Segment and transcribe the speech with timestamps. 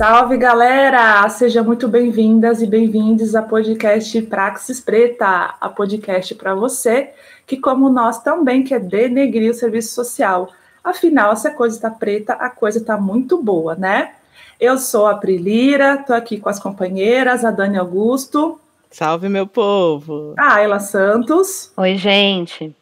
[0.00, 1.28] Salve galera!
[1.28, 7.10] Sejam muito bem-vindas e bem-vindos a podcast Praxis Preta, a podcast para você
[7.46, 10.48] que, como nós, também quer denegrir o serviço social.
[10.82, 14.12] Afinal, se a coisa está preta, a coisa está muito boa, né?
[14.58, 18.58] Eu sou a Prilira, estou aqui com as companheiras, a Dani Augusto.
[18.90, 20.32] Salve, meu povo!
[20.38, 21.72] A Ayla Santos.
[21.76, 22.74] Oi, gente.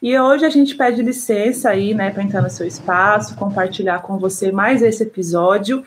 [0.00, 4.16] E hoje a gente pede licença aí, né, para entrar no seu espaço, compartilhar com
[4.16, 5.84] você mais esse episódio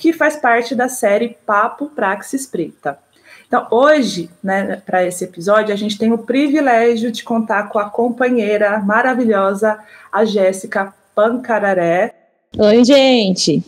[0.00, 2.98] que faz parte da série Papo Praxis Preta.
[3.46, 7.90] Então, hoje, né, para esse episódio, a gente tem o privilégio de contar com a
[7.90, 9.78] companheira maravilhosa,
[10.10, 12.14] a Jéssica Pancararé.
[12.56, 13.62] Oi, gente!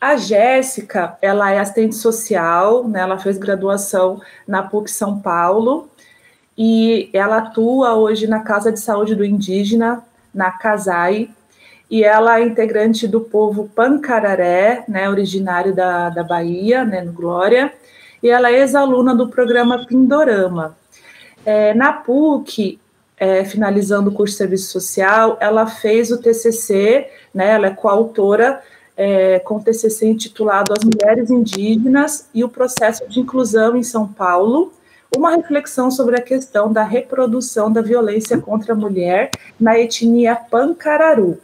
[0.00, 5.88] A Jéssica, ela é assistente social, né, ela fez graduação na PUC São Paulo
[6.58, 10.02] e ela atua hoje na Casa de Saúde do Indígena,
[10.34, 11.30] na CASAI,
[11.90, 17.72] e ela é integrante do povo Pancararé, né, originário da, da Bahia, né, no Glória,
[18.22, 20.76] e ela é ex-aluna do programa Pindorama.
[21.44, 22.78] É, na PUC,
[23.18, 28.62] é, finalizando o curso de serviço social, ela fez o TCC, né, ela é coautora
[28.96, 34.06] é, com o TCC intitulado As Mulheres Indígenas e o Processo de Inclusão em São
[34.06, 34.72] Paulo,
[35.16, 41.38] uma reflexão sobre a questão da reprodução da violência contra a mulher na etnia Pancararu.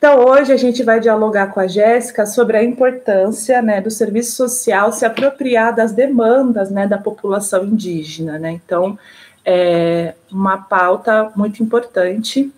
[0.00, 4.34] Então, hoje a gente vai dialogar com a Jéssica sobre a importância né, do serviço
[4.34, 8.38] social se apropriar das demandas né, da população indígena.
[8.38, 8.52] Né?
[8.52, 8.98] Então,
[9.44, 12.50] é uma pauta muito importante.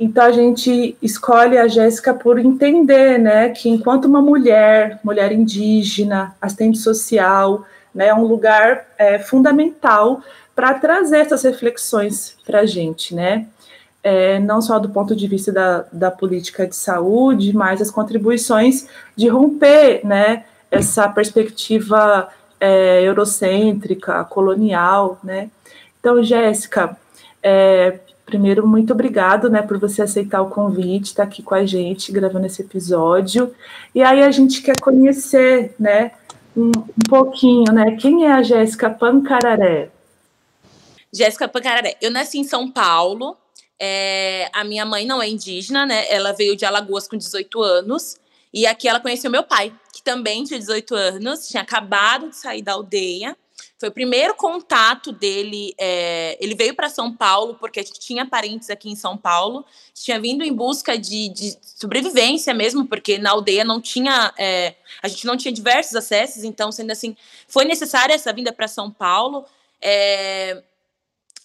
[0.00, 6.34] Então, a gente escolhe a Jéssica por entender né, que, enquanto uma mulher, mulher indígena,
[6.40, 10.22] assistente social, né, é um lugar é, fundamental
[10.56, 13.46] para trazer essas reflexões para a gente, né?
[14.02, 18.88] É, não só do ponto de vista da, da política de saúde, mas as contribuições
[19.16, 25.18] de romper né, essa perspectiva é, eurocêntrica, colonial.
[25.22, 25.50] Né?
[26.00, 26.96] Então, Jéssica,
[27.42, 31.64] é, primeiro, muito obrigado né, por você aceitar o convite, estar tá aqui com a
[31.64, 33.54] gente, gravando esse episódio.
[33.94, 36.12] E aí a gente quer conhecer né,
[36.56, 37.96] um, um pouquinho, né?
[37.96, 39.90] Quem é a Jéssica Pancararé?
[41.12, 41.96] Jéssica Pancararé.
[42.00, 43.36] Eu nasci em São Paulo,
[43.84, 46.06] é, a minha mãe não é indígena, né?
[46.08, 48.16] Ela veio de Alagoas com 18 anos.
[48.54, 52.62] E aqui ela conheceu meu pai, que também tinha 18 anos, tinha acabado de sair
[52.62, 53.36] da aldeia.
[53.80, 55.74] Foi o primeiro contato dele.
[55.76, 59.64] É, ele veio para São Paulo porque tinha parentes aqui em São Paulo.
[59.92, 64.32] Tinha vindo em busca de, de sobrevivência mesmo, porque na aldeia não tinha.
[64.38, 67.16] É, a gente não tinha diversos acessos, então, sendo assim,
[67.48, 69.44] foi necessária essa vinda para São Paulo.
[69.80, 70.62] É,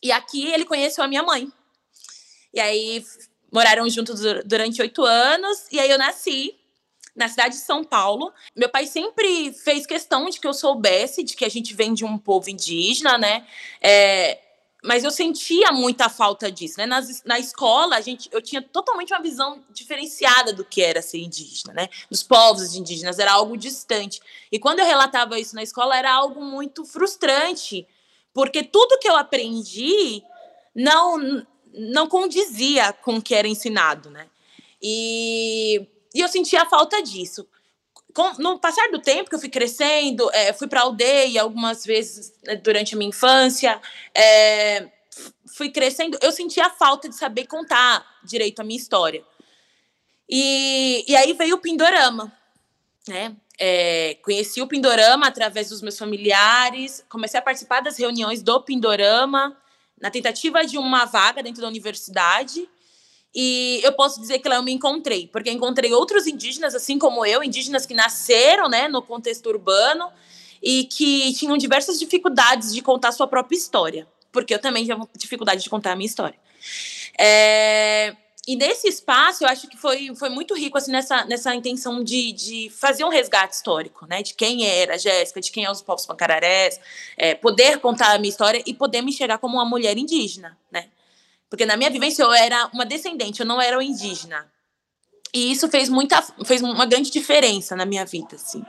[0.03, 1.51] e aqui ele conheceu a minha mãe.
[2.57, 3.05] E aí
[3.51, 5.67] moraram juntos durante oito anos.
[5.71, 6.55] E aí eu nasci
[7.15, 8.33] na cidade de São Paulo.
[8.55, 12.03] Meu pai sempre fez questão de que eu soubesse de que a gente vem de
[12.03, 13.45] um povo indígena, né?
[13.79, 14.39] É,
[14.83, 16.87] mas eu sentia muita falta disso, né?
[16.87, 21.19] Nas, na escola, a gente, eu tinha totalmente uma visão diferenciada do que era ser
[21.19, 21.89] indígena, né?
[22.09, 24.19] Dos povos indígenas, era algo distante.
[24.51, 27.87] E quando eu relatava isso na escola, era algo muito frustrante,
[28.33, 30.23] porque tudo que eu aprendi
[30.73, 31.45] não
[31.77, 34.27] não condizia com o que era ensinado, né?
[34.81, 37.47] E, e eu sentia a falta disso.
[38.13, 42.33] Com, no passar do tempo que eu fui crescendo, é, fui para aldeia algumas vezes
[42.43, 43.79] né, durante a minha infância,
[44.13, 44.89] é,
[45.55, 49.23] fui crescendo, eu sentia a falta de saber contar direito a minha história.
[50.29, 52.31] E, e aí veio o Pindorama,
[53.07, 53.35] né?
[53.59, 59.57] É, conheci o Pindorama através dos meus familiares, comecei a participar das reuniões do Pindorama,
[59.99, 62.67] na tentativa de uma vaga dentro da universidade.
[63.33, 67.25] E eu posso dizer que lá eu me encontrei, porque encontrei outros indígenas, assim como
[67.25, 70.09] eu, indígenas que nasceram né, no contexto urbano
[70.61, 75.61] e que tinham diversas dificuldades de contar sua própria história, porque eu também tinha dificuldade
[75.61, 76.39] de contar a minha história.
[77.19, 78.15] É,
[78.47, 82.31] e nesse espaço, eu acho que foi, foi muito rico assim, nessa, nessa intenção de,
[82.31, 84.23] de fazer um resgate histórico, né?
[84.23, 86.79] De quem era a Jéssica, de quem é os povos pancararés,
[87.17, 90.87] é, poder contar a minha história e poder me enxergar como uma mulher indígena, né?
[91.49, 94.49] Porque na minha vivência eu era uma descendente, eu não era uma indígena.
[95.33, 98.63] E isso fez muita fez uma grande diferença na minha vida, assim.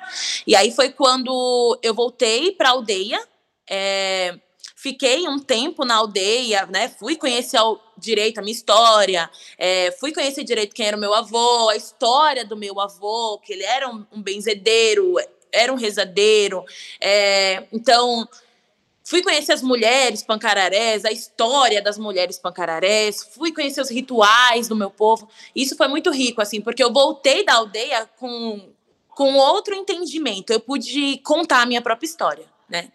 [0.44, 3.24] E aí foi quando eu voltei para a aldeia,
[3.70, 4.36] é,
[4.80, 6.88] Fiquei um tempo na aldeia, né?
[6.88, 9.28] Fui conhecer ao direito a minha história,
[9.58, 13.54] é, fui conhecer direito quem era o meu avô, a história do meu avô, que
[13.54, 15.16] ele era um, um benzedeiro,
[15.50, 16.64] era um rezadeiro.
[17.00, 18.28] É, então,
[19.02, 24.76] fui conhecer as mulheres pancararés, a história das mulheres pancararés, fui conhecer os rituais do
[24.76, 25.28] meu povo.
[25.56, 28.72] Isso foi muito rico, assim, porque eu voltei da aldeia com
[29.08, 30.52] com outro entendimento.
[30.52, 32.92] Eu pude contar a minha própria história, né?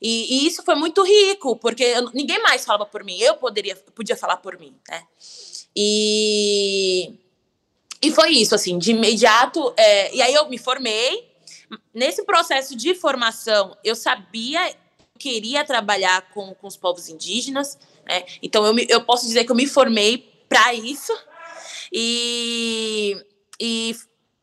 [0.00, 3.18] E, e isso foi muito rico, porque eu, ninguém mais falava por mim.
[3.18, 5.02] Eu poderia, podia falar por mim, né?
[5.76, 7.14] E,
[8.02, 9.72] e foi isso, assim, de imediato.
[9.76, 11.28] É, e aí eu me formei.
[11.94, 14.74] Nesse processo de formação, eu sabia,
[15.18, 17.78] queria trabalhar com, com os povos indígenas.
[18.06, 18.24] Né?
[18.42, 20.18] Então eu, me, eu posso dizer que eu me formei
[20.48, 21.12] para isso.
[21.92, 23.16] E,
[23.60, 23.94] e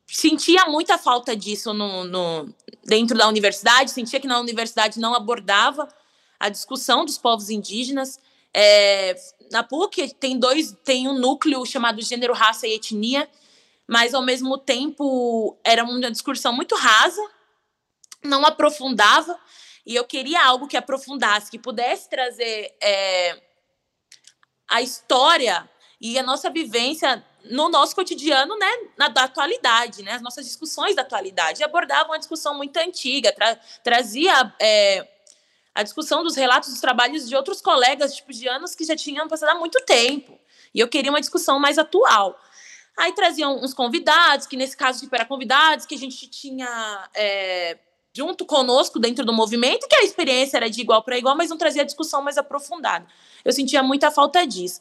[0.07, 2.49] sentia muita falta disso no, no,
[2.83, 5.87] dentro da universidade, sentia que na universidade não abordava
[6.39, 8.19] a discussão dos povos indígenas.
[8.53, 9.15] É,
[9.51, 13.29] na PUC tem dois, tem um núcleo chamado gênero, raça e etnia,
[13.87, 17.21] mas ao mesmo tempo era uma discussão muito rasa,
[18.23, 19.37] não aprofundava,
[19.85, 23.41] e eu queria algo que aprofundasse, que pudesse trazer é,
[24.67, 25.69] a história
[25.99, 30.95] e a nossa vivência no nosso cotidiano, né, na da atualidade, né, as nossas discussões
[30.95, 31.61] da atualidade.
[31.61, 35.07] E abordava uma discussão muito antiga, tra trazia é,
[35.73, 39.27] a discussão dos relatos dos trabalhos de outros colegas, tipo, de anos que já tinham
[39.27, 40.39] passado há muito tempo.
[40.73, 42.39] E eu queria uma discussão mais atual.
[42.97, 47.77] Aí traziam uns convidados, que nesse caso tipo, eram convidados que a gente tinha é,
[48.11, 51.57] junto conosco dentro do movimento, que a experiência era de igual para igual, mas não
[51.57, 53.05] trazia discussão mais aprofundada.
[53.45, 54.79] Eu sentia muita falta disso.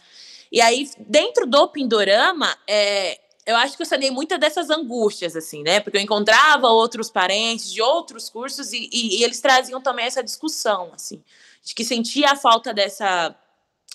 [0.51, 5.63] E aí, dentro do Pindorama, é, eu acho que eu sanei muitas dessas angústias, assim,
[5.63, 5.81] né?
[5.81, 10.23] Porque eu encontrava outros parentes de outros cursos e, e, e eles traziam também essa
[10.23, 11.23] discussão, assim,
[11.63, 13.35] de que sentia a falta dessa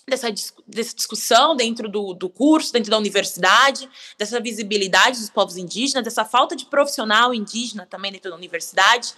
[0.07, 0.27] dessa,
[0.67, 6.25] dessa discussão dentro do, do curso, dentro da universidade, dessa visibilidade dos povos indígenas, dessa
[6.25, 9.13] falta de profissional indígena também dentro da universidade,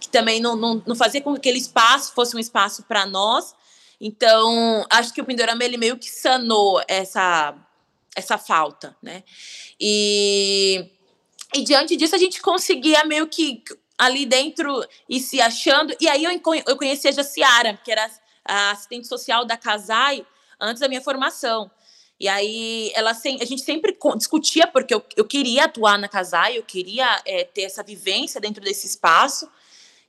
[0.00, 3.54] que também não, não, não fazia com que aquele espaço fosse um espaço para nós.
[4.04, 7.54] Então, acho que o Pindorama ele meio que sanou essa,
[8.16, 9.22] essa falta, né?
[9.78, 10.90] E,
[11.54, 13.62] e diante disso a gente conseguia meio que
[13.96, 15.94] ali dentro e se achando.
[16.00, 16.32] E aí eu,
[16.66, 18.10] eu conheci a Jaciara, que era
[18.44, 20.26] a assistente social da Casai
[20.60, 21.70] antes da minha formação.
[22.18, 26.64] E aí ela a gente sempre discutia, porque eu, eu queria atuar na Casai, eu
[26.64, 29.48] queria é, ter essa vivência dentro desse espaço.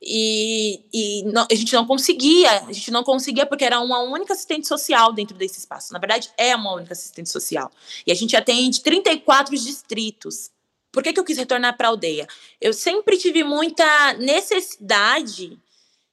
[0.06, 4.34] E, e não, a gente não conseguia, a gente não conseguia porque era uma única
[4.34, 5.94] assistente social dentro desse espaço.
[5.94, 7.72] Na verdade, é uma única assistente social.
[8.06, 10.52] E a gente atende 34 distritos.
[10.92, 12.28] Por que, que eu quis retornar para a aldeia?
[12.60, 15.58] Eu sempre tive muita necessidade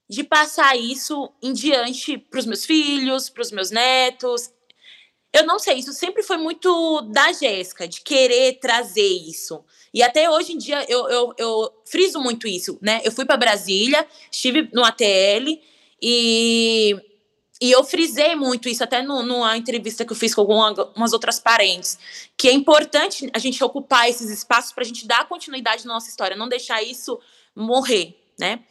[0.08, 4.50] de passar isso em diante para os meus filhos, para os meus netos.
[5.32, 9.64] Eu não sei, isso sempre foi muito da Jéssica, de querer trazer isso.
[9.94, 13.00] E até hoje em dia eu, eu, eu friso muito isso, né?
[13.04, 15.60] Eu fui para Brasília, estive no ATL
[16.02, 16.96] e,
[17.60, 21.38] e eu frisei muito isso, até no, numa entrevista que eu fiz com algumas outras
[21.38, 21.98] parentes,
[22.36, 26.08] que é importante a gente ocupar esses espaços para a gente dar continuidade na nossa
[26.08, 27.20] história, não deixar isso
[27.54, 28.64] morrer, né?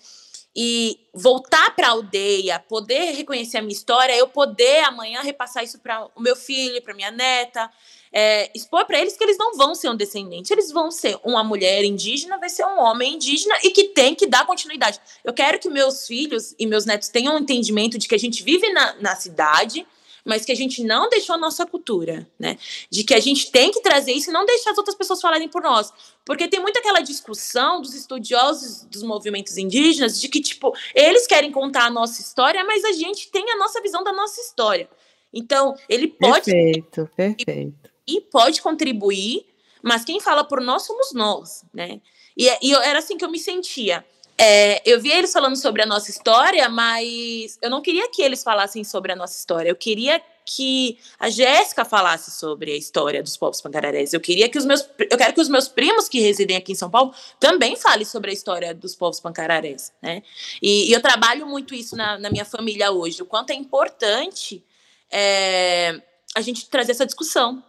[0.56, 5.80] E voltar para a aldeia, poder reconhecer a minha história, eu poder amanhã repassar isso
[5.80, 7.70] para o meu filho, para minha neta,
[8.12, 11.44] é, expor para eles que eles não vão ser um descendente, eles vão ser uma
[11.44, 15.00] mulher indígena, vai ser um homem indígena e que tem que dar continuidade.
[15.24, 18.44] Eu quero que meus filhos e meus netos tenham um entendimento de que a gente
[18.44, 19.86] vive na, na cidade,
[20.26, 22.58] mas que a gente não deixou a nossa cultura, né?
[22.90, 25.48] De que a gente tem que trazer isso e não deixar as outras pessoas falarem
[25.48, 25.92] por nós.
[26.26, 31.52] Porque tem muito aquela discussão dos estudiosos dos movimentos indígenas de que, tipo, eles querem
[31.52, 34.90] contar a nossa história, mas a gente tem a nossa visão da nossa história.
[35.34, 36.46] Então, ele pode.
[36.46, 37.90] Perfeito, perfeito.
[38.08, 39.46] E pode contribuir,
[39.82, 42.02] mas quem fala por nós somos nós, né?
[42.36, 44.06] E, e era assim que eu me sentia.
[44.42, 48.42] É, eu vi eles falando sobre a nossa história, mas eu não queria que eles
[48.42, 49.70] falassem sobre a nossa história.
[49.70, 54.14] Eu queria que a Jéssica falasse sobre a história dos povos pancararés.
[54.14, 56.76] Eu queria que os meus, eu quero que os meus primos que residem aqui em
[56.76, 60.24] São Paulo também falem sobre a história dos povos pancararés, né?
[60.62, 64.64] E, e eu trabalho muito isso na, na, minha família hoje, o quanto é importante
[65.12, 66.02] é,
[66.34, 67.62] a gente trazer essa discussão,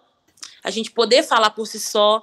[0.63, 2.23] a gente poder falar por si só,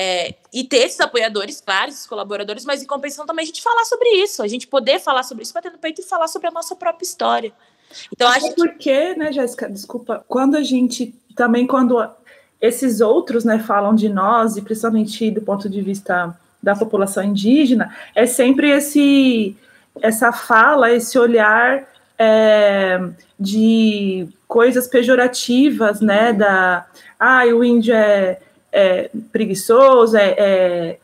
[0.00, 3.84] é, e ter esses apoiadores, claro, esses colaboradores, mas em compensação também a gente falar
[3.84, 6.52] sobre isso, a gente poder falar sobre isso, bater no peito e falar sobre a
[6.52, 7.52] nossa própria história.
[8.12, 9.18] Então, acho porque, que...
[9.18, 12.00] né, Jéssica, desculpa, quando a gente também, quando
[12.60, 17.92] esses outros, né, falam de nós, e principalmente do ponto de vista da população indígena,
[18.14, 19.56] é sempre esse
[20.00, 23.00] essa fala, esse olhar é,
[23.38, 26.86] de coisas pejorativas, né, da,
[27.18, 28.38] ah, o índio é
[28.78, 30.98] é, preguiçoso, é, é,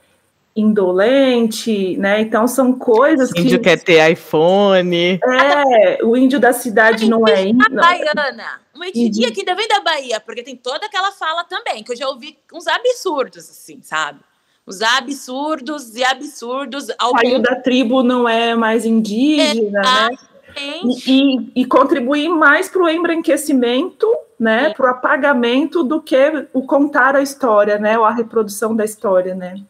[0.55, 2.21] indolente, né?
[2.21, 5.19] Então são coisas o índio quer ter iPhone.
[5.23, 7.69] É, o índio da cidade não é índio.
[7.75, 8.61] baiana.
[8.73, 11.97] Uma etnia que ainda vem da Bahia, porque tem toda aquela fala também, que eu
[11.97, 14.21] já ouvi uns absurdos, assim, sabe?
[14.67, 16.87] Os absurdos e absurdos.
[16.99, 20.09] Ao Saiu da tribo, não é mais indígena, né?
[20.57, 24.07] E, e, e contribuir mais para o embranquecimento,
[24.39, 24.73] né?
[24.75, 27.99] Para o apagamento do que o contar a história, né?
[27.99, 29.61] Ou a reprodução da história, né?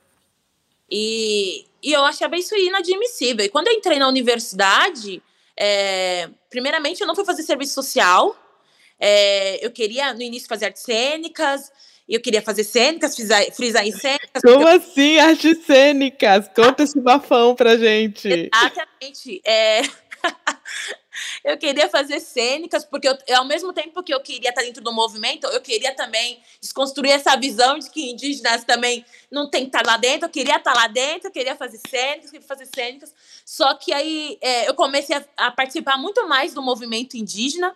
[0.90, 3.44] E, e eu achava isso inadmissível.
[3.44, 5.22] E quando eu entrei na universidade,
[5.56, 8.36] é, primeiramente eu não fui fazer serviço social.
[8.98, 11.70] É, eu queria, no início, fazer artes cênicas,
[12.08, 14.42] eu queria fazer cênicas, frisar, em cênicas.
[14.42, 16.48] Como assim, artes cênicas?
[16.54, 18.28] Conta esse bafão pra gente.
[18.28, 19.40] Exatamente.
[19.44, 19.82] É...
[21.44, 24.92] eu queria fazer cênicas, porque eu, ao mesmo tempo que eu queria estar dentro do
[24.92, 29.86] movimento, eu queria também desconstruir essa visão de que indígenas também não tem que estar
[29.86, 30.26] lá dentro.
[30.26, 33.14] Eu queria estar lá dentro, eu queria fazer cênicas, queria fazer cênicas.
[33.44, 37.74] Só que aí é, eu comecei a, a participar muito mais do movimento indígena.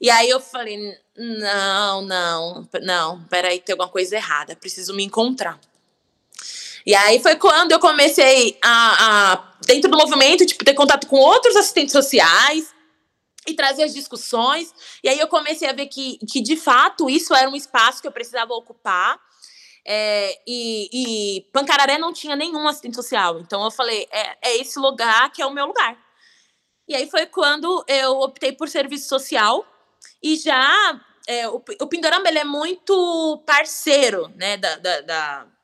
[0.00, 5.58] E aí eu falei, não, não, não, peraí, tem alguma coisa errada, preciso me encontrar.
[6.88, 11.16] E aí foi quando eu comecei a, a, dentro do movimento, tipo, ter contato com
[11.16, 12.74] outros assistentes sociais
[13.46, 14.72] e trazer as discussões.
[15.04, 18.08] E aí eu comecei a ver que, que de fato, isso era um espaço que
[18.08, 19.20] eu precisava ocupar.
[19.86, 23.38] É, e, e Pancararé não tinha nenhum assistente social.
[23.40, 25.94] Então eu falei, é, é esse lugar que é o meu lugar.
[26.88, 29.62] E aí foi quando eu optei por serviço social
[30.22, 35.57] e já é, o, o Pindorama ele é muito parceiro né, da, da, da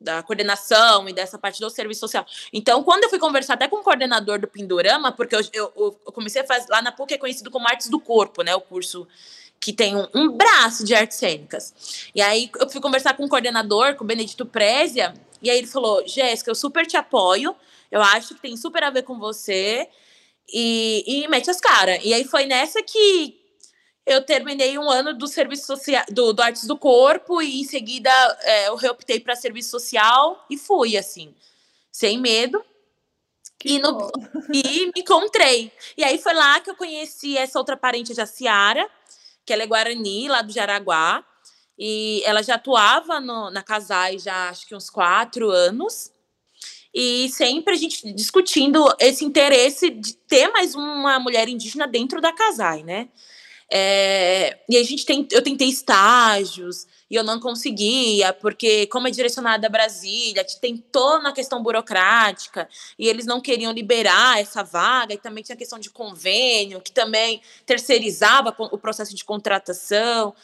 [0.00, 2.24] da coordenação e dessa parte do serviço social.
[2.52, 5.72] Então, quando eu fui conversar até com o coordenador do Pindorama, porque eu, eu,
[6.06, 8.54] eu comecei a fazer lá na PUC, é conhecido como Artes do Corpo, né?
[8.54, 9.06] O curso
[9.60, 12.08] que tem um, um, braço de artes cênicas.
[12.14, 15.12] E aí eu fui conversar com o coordenador, com o Benedito Prézia,
[15.42, 17.54] e aí ele falou: Jéssica, eu super te apoio,
[17.90, 19.88] eu acho que tem super a ver com você,
[20.52, 22.00] e, e mete as caras.
[22.02, 23.37] E aí foi nessa que,
[24.08, 28.10] eu terminei um ano do serviço social, do, do Artes do Corpo, e em seguida
[28.40, 31.34] é, eu reoptei para serviço social e fui, assim,
[31.92, 32.64] sem medo.
[33.62, 34.10] e, no,
[34.52, 35.70] e me encontrei.
[35.96, 38.88] E aí foi lá que eu conheci essa outra parente, a Jaciara,
[39.44, 41.22] que ela é Guarani, lá do Jaraguá.
[41.78, 46.10] E ela já atuava no, na Casai já acho que uns quatro anos.
[46.94, 52.32] E sempre a gente discutindo esse interesse de ter mais uma mulher indígena dentro da
[52.32, 53.10] Casai, né?
[53.70, 59.10] É, e a gente tem, eu tentei estágios e eu não conseguia, porque como é
[59.10, 62.66] direcionada a Brasília, tentou na questão burocrática
[62.98, 66.92] e eles não queriam liberar essa vaga e também tinha a questão de convênio, que
[66.92, 70.34] também terceirizava o processo de contratação.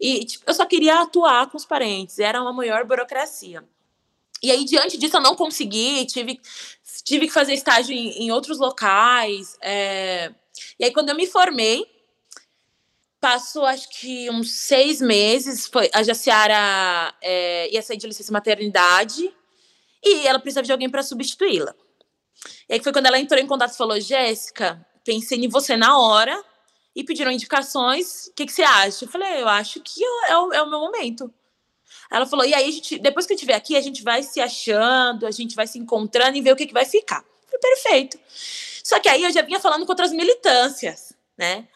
[0.00, 3.62] E tipo, eu só queria atuar com os parentes, era uma maior burocracia.
[4.42, 6.38] E aí, diante disso, eu não consegui, tive,
[7.02, 9.56] tive que fazer estágio em, em outros locais.
[9.62, 10.32] É...
[10.78, 11.86] E aí, quando eu me formei,
[13.24, 19.34] Passou, acho que uns seis meses, foi, a Jaciara é, ia sair de licença maternidade
[20.02, 21.74] e ela precisava de alguém para substituí-la.
[22.68, 25.98] E aí foi quando ela entrou em contato e falou: Jéssica, pensei em você na
[25.98, 26.38] hora
[26.94, 28.26] e pediram indicações.
[28.26, 29.06] O que, que você acha?
[29.06, 31.32] Eu falei: Eu acho que é o, é o meu momento.
[32.10, 35.26] Ela falou: E aí, gente, depois que eu estiver aqui, a gente vai se achando,
[35.26, 37.24] a gente vai se encontrando e ver o que, que vai ficar.
[37.58, 38.18] Perfeito.
[38.84, 41.66] Só que aí eu já vinha falando com outras militâncias, né?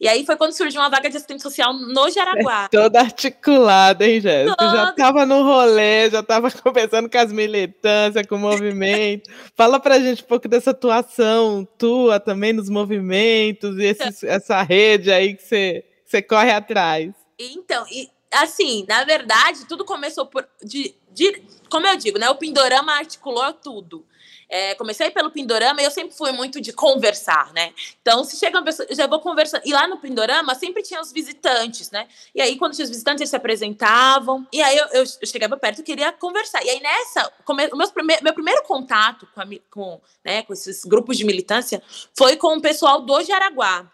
[0.00, 2.64] E aí foi quando surgiu uma vaga de assistente social no Jaraguá.
[2.64, 4.56] É toda articulada, hein, Jéssica?
[4.56, 4.76] Toda...
[4.76, 9.30] Já estava no rolê, já estava conversando com as militâncias, com o movimento.
[9.54, 13.94] Fala pra gente um pouco dessa atuação tua também nos movimentos e
[14.26, 17.12] essa rede aí que você, você corre atrás.
[17.38, 20.48] Então, e, assim, na verdade, tudo começou por.
[20.62, 22.30] De, de, como eu digo, né?
[22.30, 24.06] O Pindorama articulou tudo.
[24.52, 27.72] É, comecei pelo Pindorama e eu sempre fui muito de conversar, né?
[28.02, 29.62] Então, se chega uma pessoa, eu já vou conversar.
[29.64, 32.08] E lá no Pindorama sempre tinha os visitantes, né?
[32.34, 34.44] E aí, quando tinha os visitantes, eles se apresentavam.
[34.52, 36.64] E aí eu, eu, eu chegava perto e queria conversar.
[36.64, 40.52] E aí, nessa, come, o meu, primeir, meu primeiro contato com, a, com, né, com
[40.52, 41.80] esses grupos de militância
[42.18, 43.88] foi com o pessoal do Jaraguá.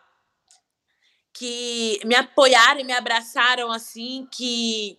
[1.35, 4.99] Que me apoiaram e me abraçaram assim, que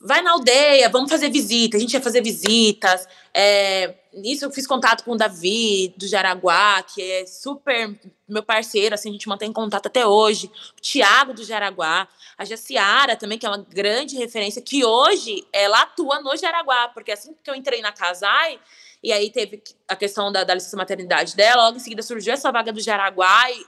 [0.00, 1.76] vai na aldeia, vamos fazer visita.
[1.76, 3.06] A gente ia fazer visitas.
[3.32, 7.98] É, isso eu fiz contato com o Davi, do Jaraguá, que é super
[8.28, 10.50] meu parceiro, assim, a gente mantém contato até hoje.
[10.76, 12.08] O Tiago, do Jaraguá.
[12.38, 17.12] A Jaciara também, que é uma grande referência, que hoje ela atua no Jaraguá, porque
[17.12, 18.60] assim que eu entrei na Casai,
[19.02, 22.52] e aí teve a questão da, da licença maternidade dela, logo em seguida surgiu essa
[22.52, 23.66] vaga do Jaraguá, e,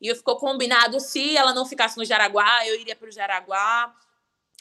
[0.00, 3.94] e, e ficou combinado, se ela não ficasse no Jaraguá, eu iria para o Jaraguá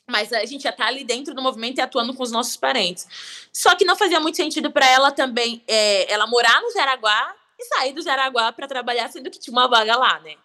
[0.08, 3.08] mas a gente já tá ali dentro do movimento e atuando com os nossos parentes.
[3.52, 7.66] Só que não fazia muito sentido para ela também, é, ela morar no Jaraguá e
[7.66, 10.36] sair do Jaraguá para trabalhar, sendo que tinha uma vaga lá, né?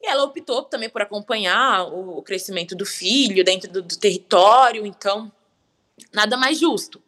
[0.00, 5.32] E ela optou também por acompanhar o, crescimento do filho dentro do, do território, então
[6.12, 7.02] nada mais justo.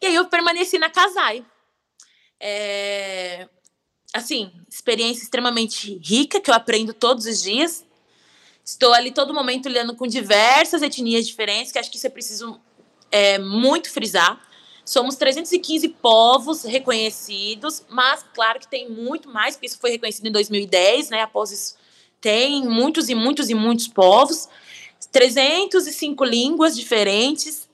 [0.00, 1.44] E aí eu permaneci na Casai.
[2.38, 3.48] É,
[4.12, 7.86] assim, experiência extremamente rica que eu aprendo todos os dias.
[8.70, 12.60] Estou ali todo momento lidando com diversas etnias diferentes, que acho que isso é preciso
[13.10, 14.40] é, muito frisar.
[14.84, 20.30] Somos 315 povos reconhecidos, mas claro que tem muito mais, porque isso foi reconhecido em
[20.30, 21.20] 2010, né?
[21.20, 21.74] Após isso,
[22.20, 24.48] tem muitos e muitos e muitos povos,
[25.10, 27.68] 305 línguas diferentes,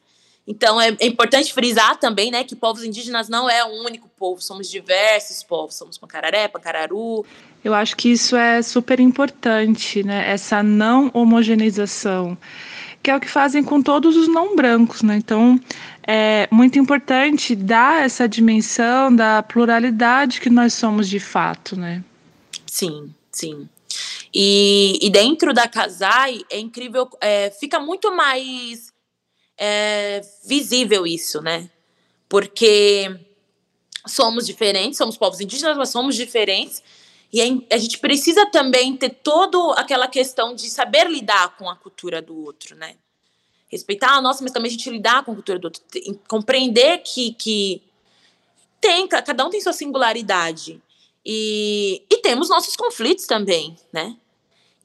[0.46, 4.40] então é, é, importante frisar também, né, que povos indígenas não é um único povo,
[4.40, 7.26] somos diversos povos, somos pancararé, pancararu.
[7.64, 12.38] Eu acho que isso é super importante, né, essa não homogeneização,
[13.02, 15.16] que é o que fazem com todos os não brancos, né?
[15.16, 15.60] Então
[16.06, 22.02] é muito importante dar essa dimensão da pluralidade que nós somos de fato, né?
[22.66, 23.68] Sim, sim.
[24.32, 28.92] E, e dentro da Casai é incrível, é, fica muito mais
[29.58, 31.70] é, visível isso, né?
[32.28, 33.18] Porque
[34.06, 36.82] somos diferentes, somos povos indígenas, mas somos diferentes.
[37.32, 42.22] E a gente precisa também ter toda aquela questão de saber lidar com a cultura
[42.22, 42.96] do outro, né?
[43.68, 45.82] Respeitar a nossa, mas também a gente lidar com a cultura do outro.
[46.28, 47.82] Compreender que, que
[48.80, 50.80] tem, cada um tem sua singularidade.
[51.24, 54.16] E, e temos nossos conflitos também, né?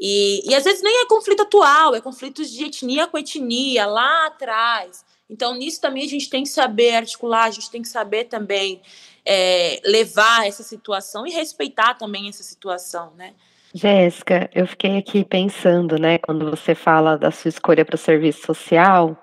[0.04, 4.26] E, e às vezes nem é conflito atual, é conflitos de etnia com etnia, lá
[4.26, 5.06] atrás.
[5.30, 8.82] Então, nisso também a gente tem que saber articular, a gente tem que saber também
[9.24, 13.36] é, levar essa situação e respeitar também essa situação, né?
[13.74, 18.46] Jéssica, eu fiquei aqui pensando, né, quando você fala da sua escolha para o serviço
[18.46, 19.16] social,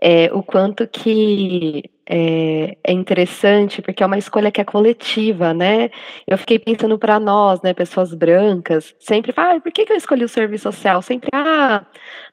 [0.00, 5.90] é, o quanto que é, é, interessante, porque é uma escolha que é coletiva, né?
[6.26, 10.24] Eu fiquei pensando para nós, né, pessoas brancas, sempre, ah, por que, que eu escolhi
[10.24, 11.02] o serviço social?
[11.02, 11.84] Sempre, ah,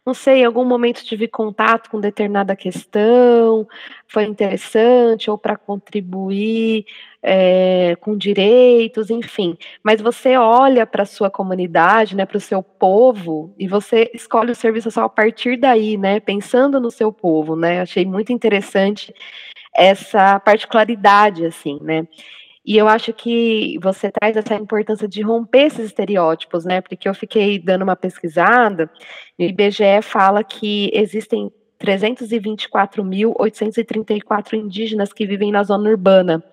[0.06, 3.68] não sei, em algum momento tive contato com determinada questão,
[4.08, 6.86] foi interessante, ou para contribuir
[7.28, 9.58] é, com direitos, enfim.
[9.84, 14.52] Mas você olha para a sua comunidade, né, para o seu povo, e você escolhe
[14.52, 17.82] o serviço social a partir daí, né, pensando no seu povo, né?
[17.82, 19.12] Achei muito interessante
[19.76, 22.08] essa particularidade, assim, né?
[22.64, 26.82] E eu acho que você traz essa importância de romper esses estereótipos, né?
[26.82, 28.90] Porque eu fiquei dando uma pesquisada,
[29.38, 31.52] e o IBGE fala que existem
[31.86, 36.44] 324.834 indígenas que vivem na zona urbana.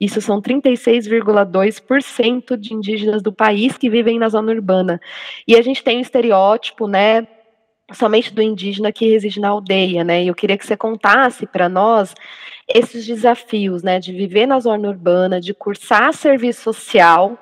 [0.00, 5.00] Isso são 36,2% de indígenas do país que vivem na zona urbana.
[5.46, 7.26] E a gente tem um estereótipo, né,
[7.92, 10.24] somente do indígena que reside na aldeia, né?
[10.24, 12.14] E eu queria que você contasse para nós
[12.68, 17.36] esses desafios, né, de viver na zona urbana, de cursar serviço social,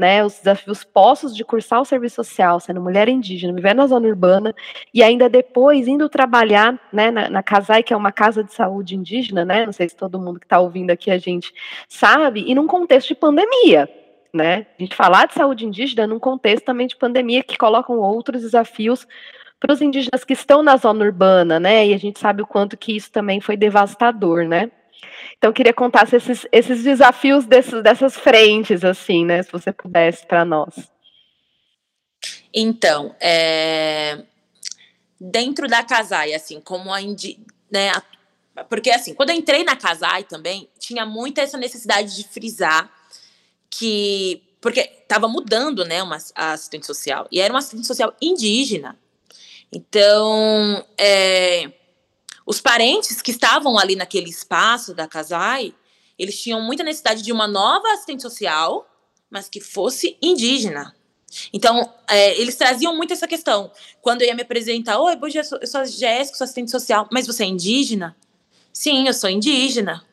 [0.00, 4.08] né, os desafios postos de cursar o serviço social, sendo mulher indígena, viver na zona
[4.08, 4.54] urbana,
[4.94, 8.96] e ainda depois indo trabalhar, né, na, na CASAI, que é uma casa de saúde
[8.96, 11.52] indígena, né, não sei se todo mundo que está ouvindo aqui a gente
[11.86, 13.90] sabe, e num contexto de pandemia,
[14.32, 18.40] né, a gente falar de saúde indígena num contexto também de pandemia que colocam outros
[18.40, 19.06] desafios
[19.60, 21.86] para os indígenas que estão na zona urbana, né?
[21.86, 24.70] E a gente sabe o quanto que isso também foi devastador, né?
[25.38, 29.42] Então, queria contar esses, esses desafios desses, dessas frentes, assim, né?
[29.42, 30.74] Se você pudesse para nós.
[32.52, 34.22] Então, é...
[35.18, 37.38] dentro da Casai, assim, como a indi...
[37.70, 37.92] né?
[38.68, 42.90] Porque, assim, quando eu entrei na Casai também, tinha muita essa necessidade de frisar
[43.70, 44.42] que.
[44.60, 47.26] Porque estava mudando, né, uma, a assistente social.
[47.32, 48.98] E era uma assistente social indígena.
[49.72, 51.70] Então, é,
[52.46, 55.74] os parentes que estavam ali naquele espaço da Casai,
[56.18, 58.86] eles tinham muita necessidade de uma nova assistente social,
[59.30, 60.94] mas que fosse indígena.
[61.52, 63.70] Então, é, eles traziam muito essa questão.
[64.02, 67.08] Quando eu ia me apresentar, oi, bom dia, eu sou a Jéssica, sou assistente social,
[67.12, 68.16] mas você é indígena?
[68.72, 70.04] Sim, eu sou indígena.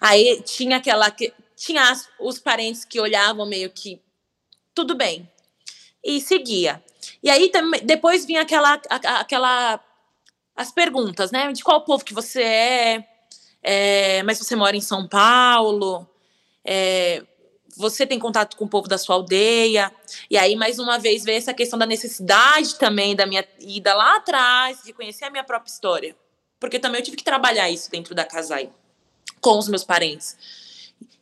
[0.00, 1.14] Aí tinha aquela.
[1.56, 4.00] Tinha os parentes que olhavam meio que
[4.74, 5.28] tudo bem.
[6.04, 6.82] E seguia.
[7.22, 7.50] E aí
[7.82, 9.80] depois vinha aquela, aquela
[10.58, 11.52] as perguntas, né?
[11.52, 13.08] De qual povo que você é,
[13.62, 16.04] é mas você mora em São Paulo,
[16.64, 17.24] é,
[17.76, 19.92] você tem contato com o povo da sua aldeia.
[20.28, 24.16] E aí, mais uma vez, veio essa questão da necessidade também da minha ida lá
[24.16, 26.16] atrás, de conhecer a minha própria história.
[26.58, 28.68] Porque também eu tive que trabalhar isso dentro da Casai,
[29.40, 30.36] com os meus parentes.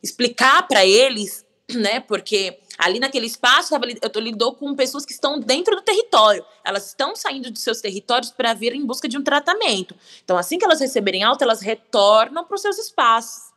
[0.01, 1.99] Explicar para eles, né?
[1.99, 6.45] Porque Ali naquele espaço, eu lidou com pessoas que estão dentro do território.
[6.63, 9.95] Elas estão saindo de seus territórios para vir em busca de um tratamento.
[10.23, 13.47] Então, assim que elas receberem alta, elas retornam para os seus espaços.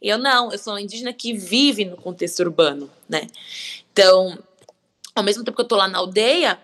[0.00, 3.26] Eu não, eu sou uma indígena que vive no contexto urbano, né?
[3.92, 4.38] Então,
[5.14, 6.58] ao mesmo tempo que eu estou lá na aldeia,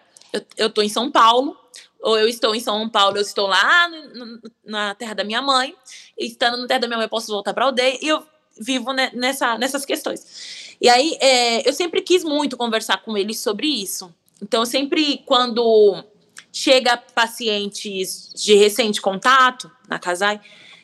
[0.56, 1.56] eu, estou em São Paulo,
[2.00, 5.74] ou eu estou em São Paulo, eu estou lá no, na terra da minha mãe,
[6.18, 8.24] e estando na terra da minha mãe, eu posso voltar para a aldeia, e eu
[8.58, 10.69] vivo nessa, nessas questões.
[10.80, 14.14] E aí, é, eu sempre quis muito conversar com eles sobre isso.
[14.42, 16.02] Então, sempre quando
[16.52, 20.40] chega pacientes de recente contato na Casai,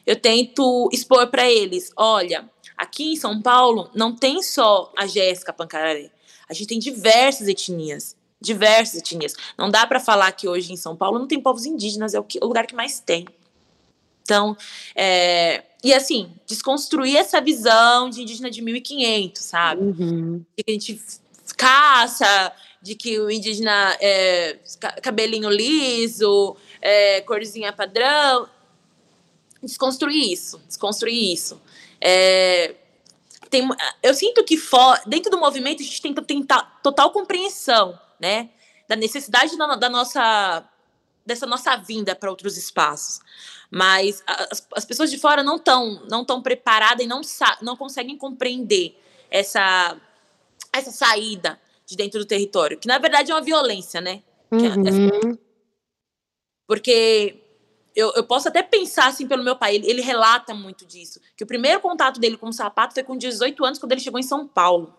[0.07, 5.53] eu tento expor para eles: olha, aqui em São Paulo não tem só a Jéssica
[5.53, 6.11] Pancararé,
[6.49, 9.35] a gente tem diversas etnias diversas etnias.
[9.57, 12.25] Não dá para falar que hoje em São Paulo não tem povos indígenas, é o,
[12.25, 13.27] que, o lugar que mais tem.
[14.27, 14.57] Então,
[14.95, 19.83] é, e assim, desconstruir essa visão de indígena de 1500, sabe?
[19.83, 20.45] Uhum.
[20.57, 21.01] Que a gente
[21.57, 24.59] caça, de que o indígena é
[25.01, 28.49] cabelinho liso, é, corzinha padrão.
[29.63, 31.61] Desconstruir isso, desconstruir isso.
[32.01, 32.75] É,
[33.49, 33.67] tem,
[34.03, 38.51] eu sinto que for, dentro do movimento a gente que tentar total compreensão né?
[38.89, 40.65] Da necessidade da, da nossa
[41.25, 43.19] dessa nossa vinda para outros espaços.
[43.71, 47.21] Mas as, as, pessoas de fora não estão não tão preparadas e não,
[47.63, 48.97] não conseguem compreender
[49.31, 49.97] essa,
[50.73, 54.23] essa saída de dentro do território, que na verdade é uma violência, né?
[54.51, 55.39] É uhum.
[56.67, 57.43] Porque
[57.95, 61.45] eu, eu posso até pensar assim pelo meu pai, ele, ele relata muito disso, que
[61.45, 64.25] o primeiro contato dele com o sapato foi com 18 anos, quando ele chegou em
[64.25, 64.95] São Paulo.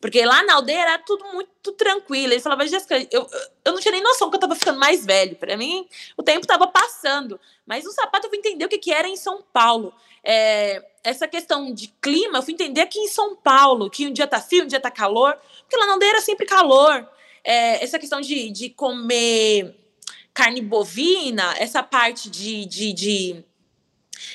[0.00, 2.32] Porque lá na aldeia era tudo muito tranquilo.
[2.32, 3.28] Ele falava, Jéssica, eu,
[3.64, 5.36] eu não tinha nem noção que eu tava ficando mais velho.
[5.36, 7.40] Para mim, o tempo tava passando.
[7.66, 9.92] Mas o sapato eu fui entender o que, que era em São Paulo.
[10.22, 14.26] É, essa questão de clima, eu fui entender aqui em São Paulo, que um dia
[14.26, 15.36] tá frio, um dia tá calor.
[15.62, 17.08] Porque lá na aldeia era sempre calor.
[17.42, 19.74] É, essa questão de, de comer
[20.32, 23.44] carne bovina, essa parte de, de, de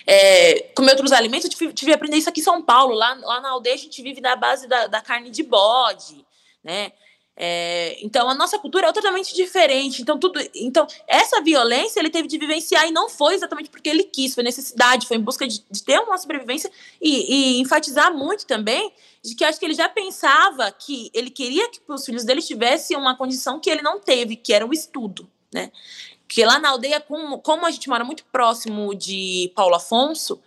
[0.05, 2.93] é, comer outros alimentos, eu tive, que aprender isso aqui em São Paulo.
[2.93, 6.25] Lá, lá na aldeia a gente vive da base da, da carne de bode,
[6.63, 6.91] né?
[7.35, 10.01] É, então a nossa cultura é totalmente diferente.
[10.01, 14.03] Então tudo, então essa violência ele teve de vivenciar e não foi exatamente porque ele
[14.03, 18.45] quis, foi necessidade, foi em busca de, de ter uma sobrevivência e, e, enfatizar muito
[18.45, 18.93] também
[19.23, 22.95] de que acho que ele já pensava que ele queria que os filhos dele tivessem
[22.95, 25.71] uma condição que ele não teve, que era o estudo, né?
[26.27, 30.41] Porque lá na aldeia, como, como a gente mora muito próximo de Paulo Afonso,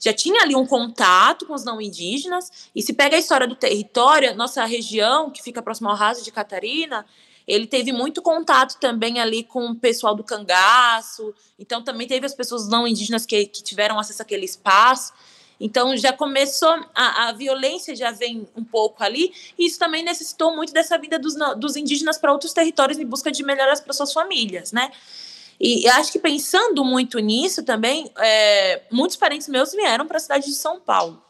[0.00, 2.70] já tinha ali um contato com os não indígenas.
[2.74, 6.30] E se pega a história do território, nossa região, que fica próximo ao raso de
[6.30, 7.04] Catarina,
[7.46, 11.34] ele teve muito contato também ali com o pessoal do cangaço.
[11.58, 15.12] Então, também teve as pessoas não indígenas que, que tiveram acesso àquele espaço.
[15.60, 20.54] Então já começou, a, a violência já vem um pouco ali, e isso também necessitou
[20.54, 24.12] muito dessa vida dos, dos indígenas para outros territórios em busca de melhoras para suas
[24.12, 24.90] famílias, né?
[25.60, 30.46] E acho que pensando muito nisso também, é, muitos parentes meus vieram para a cidade
[30.46, 31.20] de São Paulo.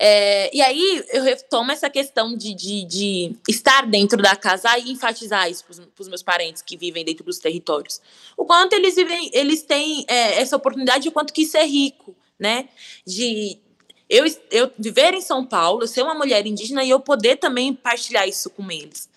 [0.00, 4.92] É, e aí eu retomo essa questão de, de, de, estar dentro da casa e
[4.92, 8.00] enfatizar isso para os meus parentes que vivem dentro dos territórios.
[8.36, 12.14] O quanto eles vivem, eles têm é, essa oportunidade, o quanto que isso é rico,
[12.38, 12.68] né?
[13.06, 13.58] De
[14.08, 18.26] eu, eu viver em São Paulo, ser uma mulher indígena e eu poder também partilhar
[18.26, 19.08] isso com eles.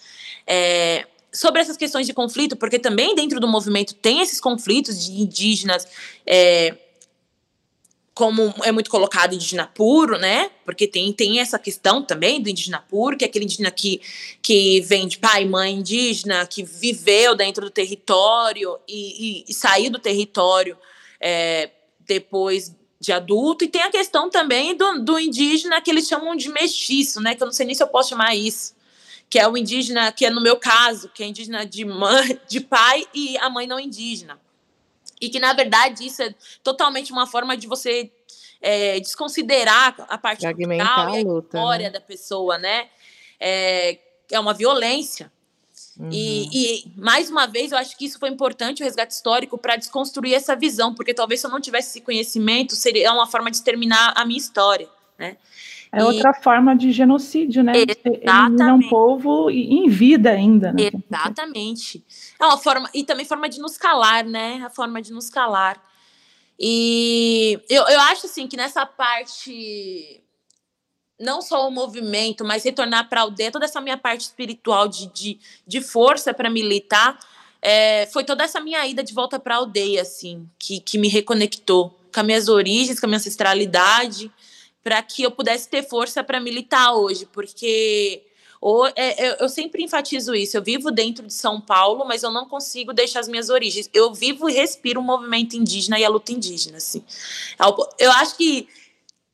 [0.45, 5.13] É, sobre essas questões de conflito, porque também dentro do movimento tem esses conflitos de
[5.13, 5.87] indígenas,
[6.25, 6.75] é,
[8.13, 10.51] como é muito colocado indígena puro, né?
[10.65, 14.01] Porque tem, tem essa questão também do indígena puro, que é aquele indígena que,
[14.41, 19.53] que vem de pai e mãe indígena, que viveu dentro do território e, e, e
[19.53, 20.77] saiu do território
[21.21, 21.69] é,
[22.01, 26.47] depois de adulto, e tem a questão também do, do indígena que eles chamam de
[26.47, 27.35] mestiço, né?
[27.35, 28.79] Que eu não sei nem se eu posso chamar isso
[29.31, 32.59] que é o indígena, que é no meu caso, que é indígena de mãe, de
[32.59, 34.37] pai e a mãe não indígena.
[35.21, 38.11] E que, na verdade, isso é totalmente uma forma de você
[38.59, 41.89] é, desconsiderar a parte cultural e a história né?
[41.91, 42.89] da pessoa, né?
[43.39, 45.31] É, é uma violência.
[45.99, 46.09] Uhum.
[46.11, 49.75] E, e, mais uma vez, eu acho que isso foi importante, o resgate histórico, para
[49.75, 53.61] desconstruir essa visão, porque talvez se eu não tivesse esse conhecimento, seria uma forma de
[53.61, 55.37] terminar a minha história, né?
[55.91, 56.03] É e...
[56.03, 57.73] outra forma de genocídio, né?
[57.75, 60.89] Eliminar um povo em vida ainda, né?
[61.09, 62.03] Exatamente.
[62.39, 64.61] É uma forma, e também forma de nos calar, né?
[64.65, 65.81] A forma de nos calar.
[66.57, 70.23] E eu, eu acho assim que nessa parte,
[71.21, 75.07] não só o movimento, mas retornar para a aldeia, toda essa minha parte espiritual de,
[75.07, 77.19] de, de força para militar,
[77.61, 81.07] é, foi toda essa minha ida de volta para a aldeia, assim, que, que me
[81.07, 84.31] reconectou com as minhas origens, com a minha ancestralidade
[84.83, 88.23] para que eu pudesse ter força para militar hoje, porque
[88.59, 90.55] ou, é, eu sempre enfatizo isso.
[90.55, 93.89] Eu vivo dentro de São Paulo, mas eu não consigo deixar as minhas origens.
[93.91, 96.77] Eu vivo e respiro o movimento indígena e a luta indígena.
[96.77, 97.03] Assim.
[97.97, 98.69] Eu acho que,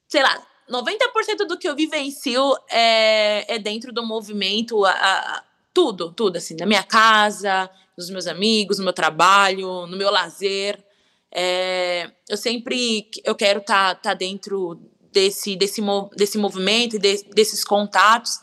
[0.08, 4.86] sei lá, 90% do que eu vivencio é, é dentro do movimento.
[4.86, 9.96] A, a, tudo, tudo, assim, na minha casa, nos meus amigos, no meu trabalho, no
[9.96, 10.84] meu lazer.
[11.32, 14.80] É, eu sempre eu quero estar tá, tá dentro
[15.12, 15.82] desse, desse,
[16.16, 18.40] desse movimento, de, desses contatos.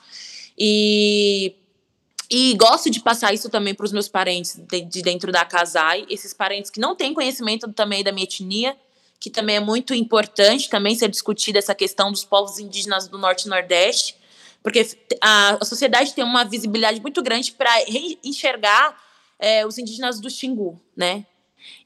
[0.59, 1.55] E,
[2.31, 6.07] e gosto de passar isso também para os meus parentes de, de, dentro da Casai,
[6.09, 8.77] esses parentes que não têm conhecimento também da minha etnia,
[9.25, 13.47] que também é muito importante também ser discutida essa questão dos povos indígenas do Norte
[13.47, 14.15] e Nordeste,
[14.63, 14.87] porque
[15.19, 17.73] a, a sociedade tem uma visibilidade muito grande para
[18.23, 18.95] enxergar
[19.39, 21.25] é, os indígenas do Xingu, né?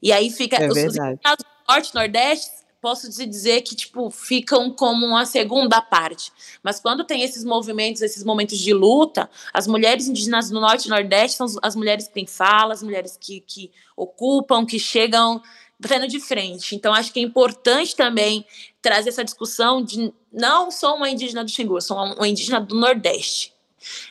[0.03, 3.73] E aí fica é os, os indígenas do Norte e Nordeste posso te dizer que
[3.73, 6.33] tipo ficam como uma segunda parte.
[6.61, 10.89] Mas quando tem esses movimentos, esses momentos de luta, as mulheres indígenas do norte e
[10.89, 15.41] nordeste são as mulheres que têm fala, as mulheres que, que ocupam, que chegam
[15.79, 16.75] batendo de frente.
[16.75, 18.45] Então acho que é importante também
[18.81, 23.53] trazer essa discussão de não sou uma indígena do Xingu, sou uma indígena do Nordeste.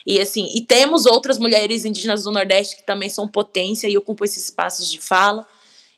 [0.05, 4.25] E assim, e temos outras mulheres indígenas do Nordeste que também são potência e ocupam
[4.25, 5.47] esses espaços de fala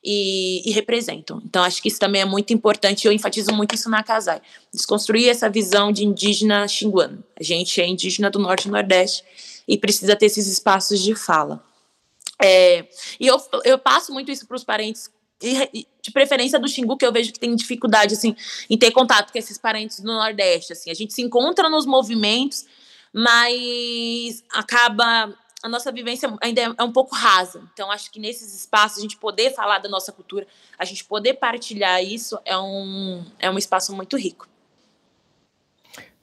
[0.03, 1.41] e, e, representam.
[1.45, 3.05] Então, acho que isso também é muito importante.
[3.05, 4.41] Eu enfatizo muito isso na Casai.
[4.73, 7.23] Desconstruir essa visão de indígena xinguano.
[7.39, 9.23] A gente é indígena do Norte e Nordeste
[9.67, 11.63] e precisa ter esses espaços de fala.
[12.43, 12.87] É,
[13.19, 15.09] e eu, eu passo muito isso para os parentes,
[15.41, 18.35] de, de preferência do Xingu, que eu vejo que tem dificuldade assim,
[18.69, 20.73] em ter contato com esses parentes do Nordeste.
[20.73, 20.91] Assim.
[20.91, 22.65] A gente se encontra nos movimentos,
[23.13, 27.61] mas acaba a nossa vivência ainda é, é um pouco rasa.
[27.73, 31.35] Então, acho que nesses espaços, a gente poder falar da nossa cultura, a gente poder
[31.35, 34.47] partilhar isso, é um, é um espaço muito rico.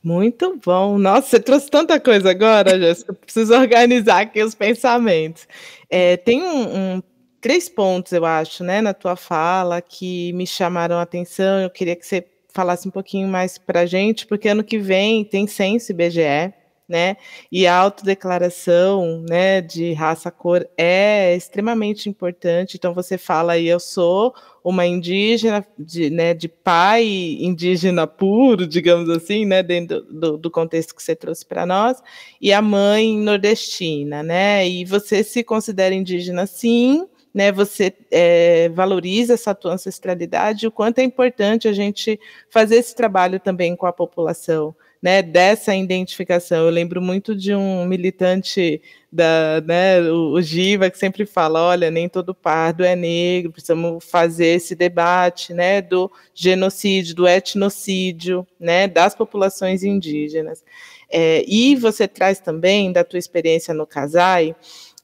[0.03, 0.97] Muito bom.
[0.97, 3.13] Nossa, você trouxe tanta coisa agora, Jéssica.
[3.13, 5.47] Preciso organizar aqui os pensamentos.
[5.91, 7.03] É, tem um, um,
[7.41, 11.61] três pontos, eu acho, né, na tua fala que me chamaram a atenção.
[11.61, 15.25] Eu queria que você falasse um pouquinho mais para a gente, porque ano que vem
[15.25, 16.55] tem censo IBGE
[16.89, 17.19] né?
[17.53, 22.77] E a autodeclaração, né, de raça cor é extremamente importante.
[22.79, 27.05] Então você fala aí, eu sou uma indígena de, né, de pai
[27.41, 32.03] indígena puro, digamos assim, né, dentro do, do contexto que você trouxe para nós,
[32.41, 34.67] e a mãe nordestina, né?
[34.67, 40.99] E você se considera indígena, sim, né, você é, valoriza essa tua ancestralidade, o quanto
[40.99, 42.19] é importante a gente
[42.51, 46.65] fazer esse trabalho também com a população, né, dessa identificação.
[46.65, 51.91] Eu lembro muito de um militante da, né, o, o Giva que sempre fala, olha,
[51.91, 58.89] nem todo pardo é negro, precisamos fazer esse debate, né, do genocídio, do etnocídio, né,
[58.89, 60.65] das populações indígenas.
[61.11, 64.55] É, e você traz também da tua experiência no Casai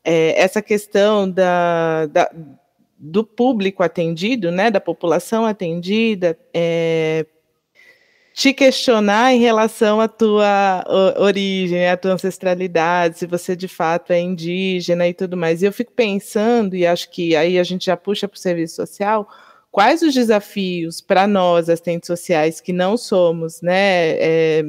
[0.04, 2.30] é, essa questão da, da
[2.96, 7.26] do público atendido, né, da população atendida, é,
[8.32, 10.84] te questionar em relação à tua
[11.18, 15.62] origem, à tua ancestralidade, se você de fato é indígena e tudo mais.
[15.62, 18.76] E eu fico pensando, e acho que aí a gente já puxa para o serviço
[18.76, 19.28] social,
[19.70, 24.64] quais os desafios para nós, assistentes sociais, que não somos, né, é,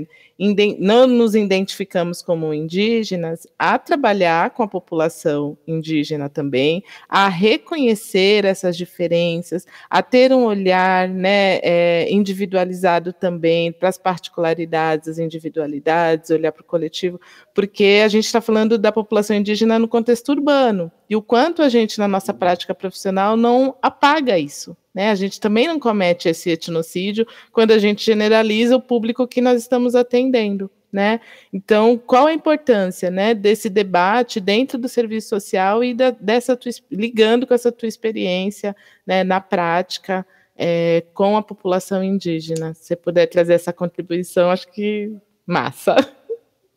[0.80, 8.76] não nos identificamos como indígenas, a trabalhar com a população indígena também, a reconhecer essas
[8.76, 16.52] diferenças, a ter um olhar né, é, individualizado também para as particularidades, as individualidades, olhar
[16.52, 17.20] para o coletivo,
[17.54, 21.70] porque a gente está falando da população indígena no contexto urbano, e o quanto a
[21.70, 24.76] gente, na nossa prática profissional, não apaga isso.
[24.96, 25.12] Né?
[25.12, 29.62] A gente também não comete esse etnocídio quando a gente generaliza o público que nós
[29.62, 30.72] estamos atendendo.
[30.92, 31.20] Né?
[31.52, 36.72] Então, qual a importância né, desse debate dentro do serviço social e da, dessa tua,
[36.90, 38.74] ligando com essa tua experiência
[39.06, 42.74] né, na prática é, com a população indígena?
[42.74, 45.14] Se você puder trazer essa contribuição, acho que
[45.46, 45.98] massa.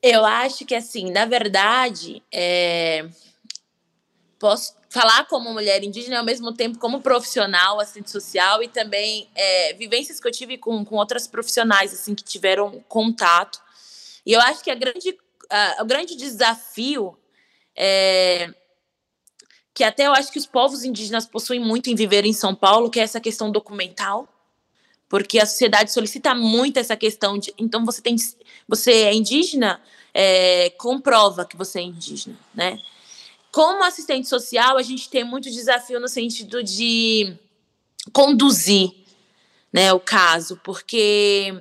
[0.03, 3.07] Eu acho que, assim, na verdade, é...
[4.39, 9.75] posso falar como mulher indígena ao mesmo tempo como profissional, assistente social e também é,
[9.75, 13.61] vivências que eu tive com, com outras profissionais assim que tiveram contato.
[14.25, 15.17] E eu acho que a grande,
[15.51, 17.17] a, o grande desafio
[17.77, 18.53] é,
[19.75, 22.91] que até eu acho que os povos indígenas possuem muito em viver em São Paulo,
[22.91, 24.27] que é essa questão documental,
[25.09, 28.17] porque a sociedade solicita muito essa questão de, então você tem,
[28.67, 29.81] você é indígena,
[30.13, 32.81] é, comprova que você é indígena, né?
[33.53, 37.35] Como assistente social, a gente tem muito desafio no sentido de
[38.13, 38.93] conduzir
[39.73, 41.55] né, o caso, porque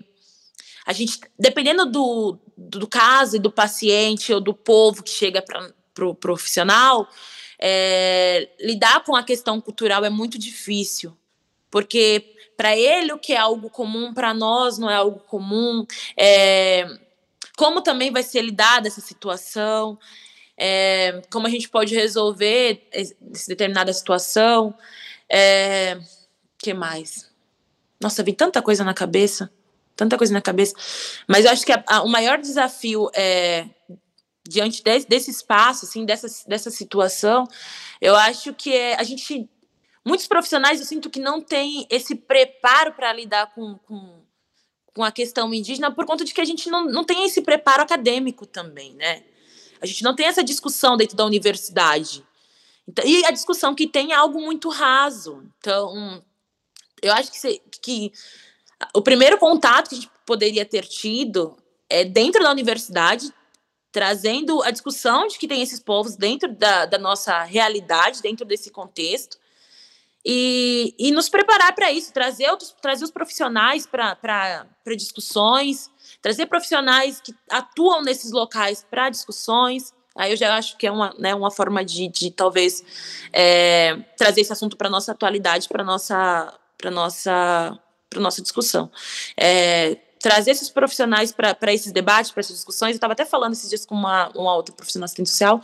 [0.86, 5.68] a gente, dependendo do, do caso e do paciente ou do povo que chega para
[5.68, 7.10] o pro profissional,
[7.60, 11.18] é, lidar com a questão cultural é muito difícil,
[11.72, 15.86] porque para ele o que é algo comum, para nós não é algo comum.
[16.16, 16.88] É,
[17.56, 19.98] como também vai ser lidada essa situação.
[20.58, 22.90] É, como a gente pode resolver
[23.48, 24.74] determinada situação.
[25.30, 26.00] É,
[26.58, 27.30] que mais?
[28.02, 29.52] Nossa, vem tanta coisa na cabeça,
[29.96, 30.74] tanta coisa na cabeça.
[31.28, 33.68] Mas eu acho que a, a, o maior desafio é
[34.48, 37.46] diante de, desse espaço, assim, dessa, dessa situação,
[38.00, 39.50] eu acho que é, a gente,
[40.06, 44.24] muitos profissionais, eu sinto que não tem esse preparo para lidar com, com,
[44.94, 47.84] com, a questão indígena por conta de que a gente não, não tem esse preparo
[47.84, 49.24] acadêmico também, né?
[49.82, 52.26] A gente não tem essa discussão dentro da universidade.
[52.88, 55.44] Então, e a discussão que tem é algo muito raso.
[55.58, 56.24] Então,
[57.02, 58.12] eu acho que, que
[58.94, 61.58] o primeiro contato que a gente poderia ter tido
[61.90, 63.34] é dentro da universidade,
[63.92, 68.70] trazendo a discussão de que tem esses povos dentro da, da nossa realidade, dentro desse
[68.70, 69.38] contexto,
[70.26, 75.90] e, e nos preparar para isso, trazer, outros, trazer os profissionais para discussões,
[76.22, 79.94] trazer profissionais que atuam nesses locais para discussões.
[80.16, 82.84] Aí eu já acho que é uma, né, uma forma de, de talvez
[83.32, 88.90] é, trazer esse assunto para nossa atualidade, para nossa para nossa para nossa discussão.
[89.36, 92.92] É, trazer esses profissionais para esses debates, para essas discussões.
[92.92, 95.62] Eu estava até falando esses dias com uma, uma outra profissional assistente social,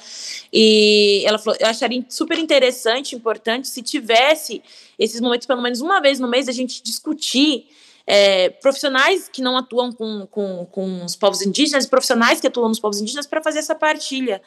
[0.52, 4.62] e ela falou: eu acharia super interessante, importante, se tivesse
[4.98, 7.68] esses momentos, pelo menos uma vez no mês, a gente discutir.
[8.06, 12.80] É, profissionais que não atuam com, com, com os povos indígenas, profissionais que atuam nos
[12.80, 14.42] povos indígenas, para fazer essa partilha.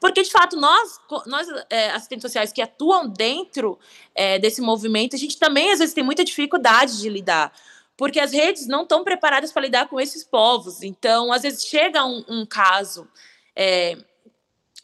[0.00, 3.78] Porque, de fato, nós, nós é, assistentes sociais que atuam dentro
[4.14, 7.52] é, desse movimento, a gente também, às vezes, tem muita dificuldade de lidar
[7.98, 10.84] porque as redes não estão preparadas para lidar com esses povos.
[10.84, 13.08] Então, às vezes chega um, um caso,
[13.56, 13.98] é,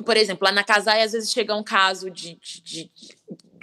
[0.05, 2.91] por exemplo, lá na Casai, às vezes chega um caso de, de, de,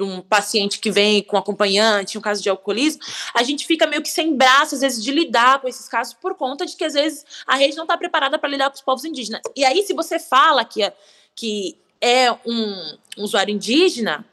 [0.06, 3.02] de, um paciente que vem com acompanhante, um caso de alcoolismo,
[3.34, 6.36] a gente fica meio que sem braço, às vezes, de lidar com esses casos por
[6.36, 9.06] conta de que, às vezes, a rede não está preparada para lidar com os povos
[9.06, 9.42] indígenas.
[9.56, 10.94] E aí, se você fala que é,
[11.36, 14.26] que é um, um usuário indígena,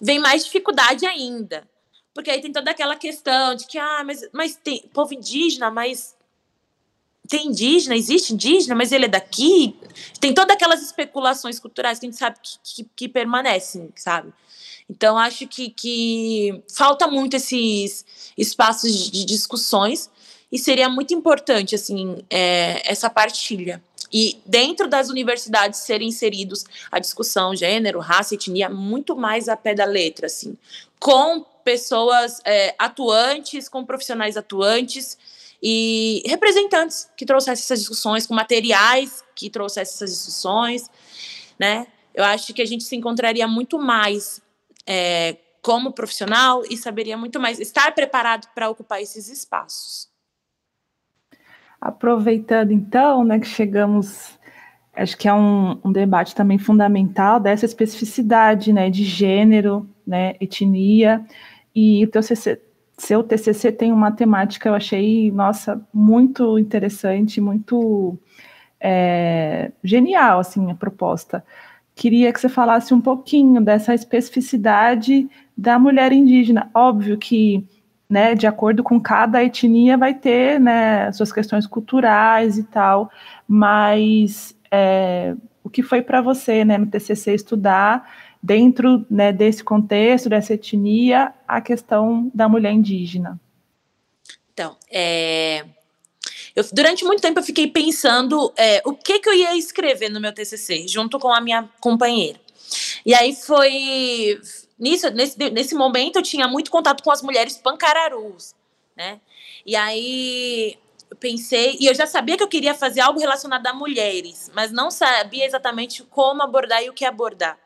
[0.00, 1.66] vem mais dificuldade ainda.
[2.14, 6.14] Porque aí tem toda aquela questão de que, ah, mas, mas tem povo indígena, mas
[7.28, 9.76] tem indígena, existe indígena, mas ele é daqui.
[10.20, 14.32] Tem todas aquelas especulações culturais que a gente sabe que, que, que permanecem, sabe?
[14.92, 18.04] Então, acho que, que falta muito esses
[18.36, 20.10] espaços de discussões
[20.50, 23.82] e seria muito importante, assim, é, essa partilha.
[24.12, 29.74] E dentro das universidades serem inseridos a discussão gênero, raça, etnia, muito mais a pé
[29.74, 30.58] da letra, assim,
[31.00, 35.16] com pessoas é, atuantes, com profissionais atuantes
[35.62, 40.90] e representantes que trouxessem essas discussões, com materiais que trouxessem essas discussões,
[41.58, 41.86] né?
[42.14, 44.42] Eu acho que a gente se encontraria muito mais
[44.86, 50.10] é, como profissional e saberia muito mais estar preparado para ocupar esses espaços.
[51.80, 54.38] Aproveitando então, né, que chegamos,
[54.94, 61.24] acho que é um, um debate também fundamental dessa especificidade, né, de gênero, né, etnia.
[61.74, 62.60] E o teu CC,
[62.96, 68.18] seu TCC tem uma temática, eu achei, nossa, muito interessante, muito
[68.80, 71.44] é, genial, assim, a proposta.
[71.94, 76.70] Queria que você falasse um pouquinho dessa especificidade da mulher indígena.
[76.74, 77.66] Óbvio que,
[78.08, 83.10] né, de acordo com cada etnia, vai ter, né, suas questões culturais e tal,
[83.46, 88.10] mas é, o que foi para você, né, no TCC estudar
[88.42, 93.38] dentro né, desse contexto, dessa etnia, a questão da mulher indígena?
[94.52, 95.64] Então, é,
[96.54, 100.20] eu, durante muito tempo eu fiquei pensando é, o que, que eu ia escrever no
[100.20, 102.40] meu TCC, junto com a minha companheira.
[103.04, 104.40] E aí foi
[104.78, 108.54] nisso, nesse, nesse momento eu tinha muito contato com as mulheres pancararus,
[108.96, 109.20] né?
[109.64, 110.78] E aí
[111.10, 114.72] eu pensei, e eu já sabia que eu queria fazer algo relacionado a mulheres, mas
[114.72, 117.58] não sabia exatamente como abordar e o que abordar.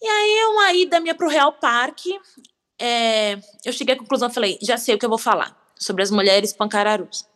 [0.00, 2.18] E aí, uma ida minha para o Real Parque,
[2.78, 6.10] é, eu cheguei à conclusão, falei, já sei o que eu vou falar, sobre as
[6.10, 7.26] mulheres pancararus.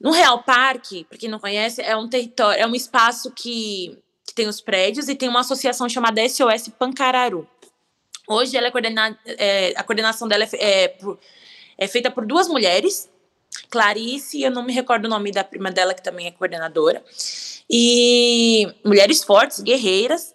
[0.00, 3.96] No Real Parque, para quem não conhece, é um território, é um espaço que,
[4.26, 7.48] que, tem os prédios e tem uma associação chamada SOS Pancararu.
[8.28, 10.96] Hoje ela é coordenada, é, a coordenação dela é, é,
[11.78, 13.08] é feita por duas mulheres,
[13.70, 17.02] Clarice, eu não me recordo o nome da prima dela, que também é coordenadora,
[17.70, 20.34] e mulheres fortes, guerreiras,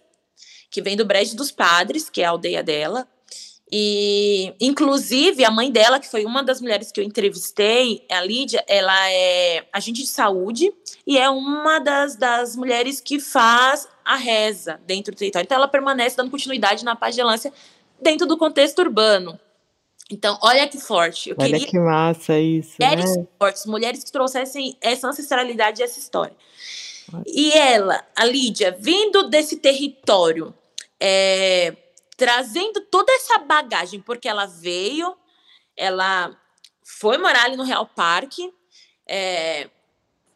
[0.72, 3.08] que vem do Brejo dos Padres, que é a aldeia dela.
[3.72, 8.64] E, inclusive, a mãe dela, que foi uma das mulheres que eu entrevistei, a Lídia,
[8.68, 10.74] ela é agente de saúde
[11.06, 15.46] e é uma das, das mulheres que faz a reza dentro do território.
[15.46, 17.54] Então, ela permanece dando continuidade na pagelância
[18.02, 19.40] dentro do contexto urbano.
[20.10, 21.30] Então, olha que forte.
[21.30, 21.68] Eu olha queria...
[21.68, 23.28] que massa isso, mulheres né?
[23.38, 26.36] fortes, mulheres que trouxessem essa ancestralidade e essa história.
[27.28, 30.54] E ela, a Lídia, vindo desse território,
[31.00, 31.76] é,
[32.20, 35.16] trazendo toda essa bagagem, porque ela veio,
[35.76, 36.38] ela
[36.84, 38.54] foi morar ali no Real Parque,
[39.08, 39.70] é,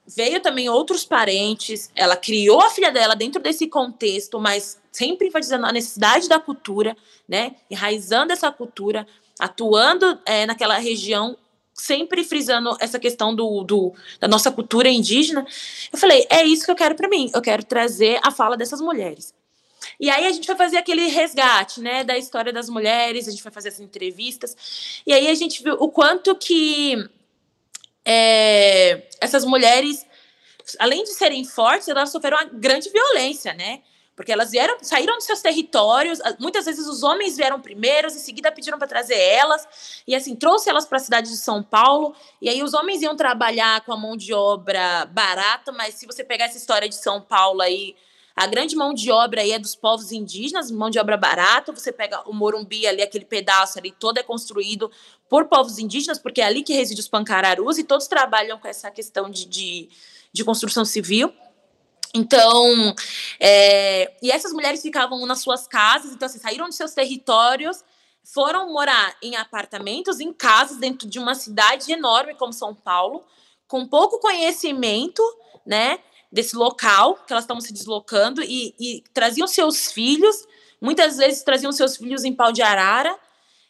[0.08, 5.66] veio também outros parentes, ela criou a filha dela dentro desse contexto, mas sempre enfatizando
[5.66, 6.96] a necessidade da cultura,
[7.28, 7.58] né?
[7.70, 9.06] Enraizando essa cultura,
[9.38, 11.38] atuando é, naquela região,
[11.74, 15.46] sempre frisando essa questão do, do, da nossa cultura indígena.
[15.92, 18.80] Eu falei, é isso que eu quero para mim, eu quero trazer a fala dessas
[18.80, 19.34] mulheres.
[20.00, 23.44] E aí a gente vai fazer aquele resgate, né, da história das mulheres, a gente
[23.44, 25.02] vai fazer as entrevistas.
[25.06, 27.10] E aí a gente viu o quanto que
[28.06, 30.06] é, essas mulheres,
[30.80, 33.82] além de serem fortes, elas sofreram uma grande violência, né?
[34.16, 38.52] Porque elas vieram, saíram dos seus territórios, muitas vezes os homens vieram primeiros, em seguida
[38.52, 39.68] pediram para trazer elas,
[40.06, 43.16] e assim, trouxe elas para a cidade de São Paulo, e aí os homens iam
[43.16, 47.20] trabalhar com a mão de obra barata, mas se você pegar essa história de São
[47.22, 47.96] Paulo aí,
[48.36, 51.72] a grande mão de obra aí é dos povos indígenas, mão de obra barata.
[51.72, 54.92] Você pega o Morumbi ali, aquele pedaço ali, todo é construído
[55.30, 58.90] por povos indígenas, porque é ali que reside os pancararus, e todos trabalham com essa
[58.90, 59.90] questão de, de,
[60.32, 61.34] de construção civil.
[62.16, 62.94] Então,
[63.40, 67.84] é, e essas mulheres ficavam nas suas casas, então, assim, saíram de seus territórios,
[68.24, 73.24] foram morar em apartamentos, em casas, dentro de uma cidade enorme como São Paulo,
[73.68, 75.24] com pouco conhecimento,
[75.66, 76.00] né?
[76.34, 80.48] Desse local que elas estavam se deslocando e, e, traziam seus filhos,
[80.82, 83.16] muitas vezes traziam seus filhos em pau de arara,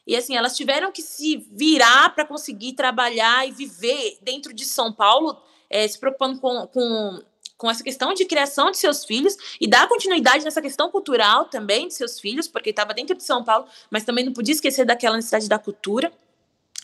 [0.08, 4.94] e assim, elas tiveram que se virar para conseguir trabalhar e viver dentro de São
[4.94, 5.38] Paulo,
[5.70, 7.22] é, se preocupando com, com,
[7.58, 11.90] com essa questão de criação de seus filhos e dar continuidade nessa questão cultural também
[11.90, 15.18] de seus filhos, porque estava dentro de São Paulo, mas também não podia esquecer daquela
[15.18, 16.12] necessidade da cultura.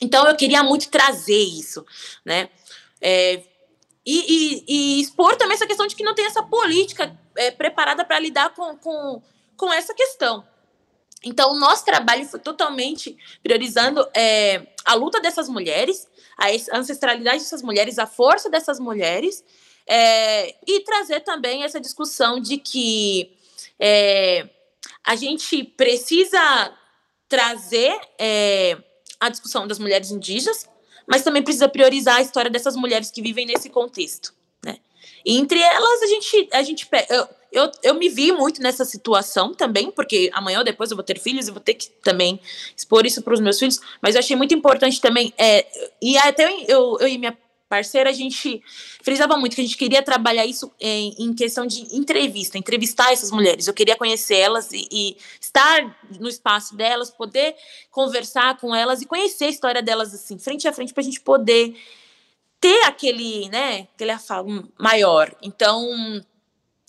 [0.02, 1.86] Então eu queria muito trazer isso,
[2.26, 2.50] né?
[3.02, 3.44] É,
[4.12, 8.04] e, e, e, expor também essa questão de que não tem essa política é, preparada
[8.04, 9.22] para lidar com, com,
[9.56, 10.44] com essa questão.
[11.24, 16.08] Então, o nosso trabalho foi totalmente priorizando é, a luta dessas mulheres,
[16.38, 16.48] a
[16.78, 19.44] ancestralidade dessas mulheres, a força dessas mulheres,
[19.86, 23.38] é, e trazer também essa discussão de que
[23.80, 24.50] é,
[25.04, 26.74] a gente precisa
[27.28, 28.76] trazer é,
[29.20, 30.68] a discussão das mulheres indígenas,
[31.10, 34.34] mas também precisa priorizar a história dessas mulheres que vivem nesse contexto,
[34.64, 34.78] né?
[35.26, 39.54] E entre elas a gente a gente eu, eu, eu me vi muito nessa situação
[39.54, 42.40] também, porque amanhã ou depois eu vou ter filhos e vou ter que também
[42.78, 45.66] expor isso para os meus filhos, mas eu achei muito importante também é,
[46.00, 47.36] e até eu, eu, eu e minha
[47.70, 48.62] parceira, a gente
[49.04, 53.30] frisava muito que a gente queria trabalhar isso em, em questão de entrevista, entrevistar essas
[53.30, 53.68] mulheres.
[53.68, 57.56] Eu queria conhecer elas e, e, estar no espaço delas, poder
[57.92, 61.22] conversar com elas e conhecer a história delas assim, frente a frente, para a gente
[61.22, 61.80] poder
[62.60, 65.34] ter aquele, né, aquele afago maior.
[65.42, 66.22] Então,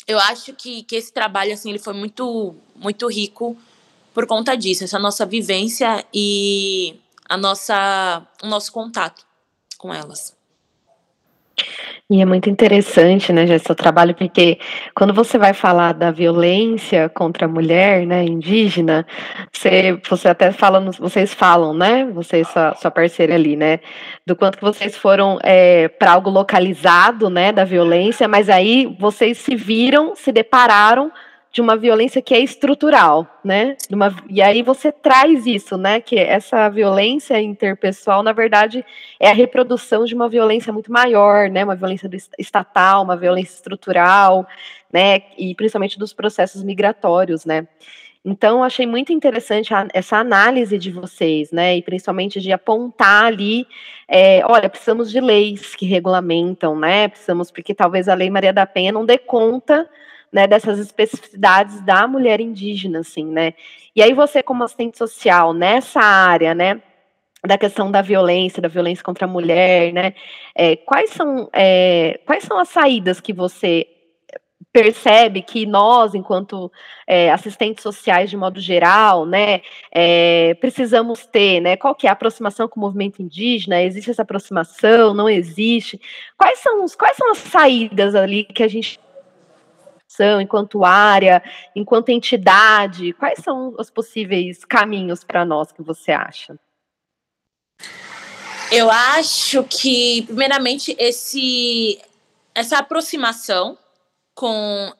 [0.08, 3.56] eu acho que, que esse trabalho assim, ele foi muito, muito rico
[4.14, 9.24] por conta disso, essa nossa vivência e a nossa, o nosso contato
[9.78, 10.39] com elas.
[12.10, 14.58] E é muito interessante, né, Jéssica, seu trabalho, porque
[14.96, 19.06] quando você vai falar da violência contra a mulher, né, indígena,
[19.52, 23.78] você, você até fala, vocês falam, né, você e sua, sua parceira ali, né,
[24.26, 29.38] do quanto que vocês foram é, para algo localizado, né, da violência, mas aí vocês
[29.38, 31.12] se viram, se depararam
[31.52, 33.76] de uma violência que é estrutural, né?
[33.90, 36.00] Uma, e aí você traz isso, né?
[36.00, 38.84] Que essa violência interpessoal, na verdade,
[39.18, 41.64] é a reprodução de uma violência muito maior, né?
[41.64, 44.46] Uma violência estatal, uma violência estrutural,
[44.92, 45.22] né?
[45.36, 47.66] E principalmente dos processos migratórios, né?
[48.24, 51.76] Então, achei muito interessante a, essa análise de vocês, né?
[51.78, 53.66] E principalmente de apontar ali,
[54.06, 57.08] é, olha, precisamos de leis que regulamentam, né?
[57.08, 59.88] Precisamos, porque talvez a Lei Maria da Penha não dê conta
[60.32, 63.54] né, dessas especificidades da mulher indígena, assim, né?
[63.94, 66.80] E aí você, como assistente social, nessa área, né,
[67.46, 70.14] da questão da violência, da violência contra a mulher, né?
[70.54, 73.86] É, quais são é, quais são as saídas que você
[74.72, 76.70] percebe que nós, enquanto
[77.06, 81.76] é, assistentes sociais de modo geral, né, é, precisamos ter, né?
[81.76, 83.82] Qual que é a aproximação com o movimento indígena?
[83.82, 85.14] Existe essa aproximação?
[85.14, 86.00] Não existe?
[86.36, 89.00] Quais são quais são as saídas ali que a gente
[90.40, 91.42] enquanto área,
[91.74, 93.12] enquanto entidade?
[93.12, 96.58] Quais são os possíveis caminhos para nós que você acha?
[98.72, 102.00] Eu acho que, primeiramente, esse,
[102.54, 103.76] essa aproximação
[104.34, 104.92] com.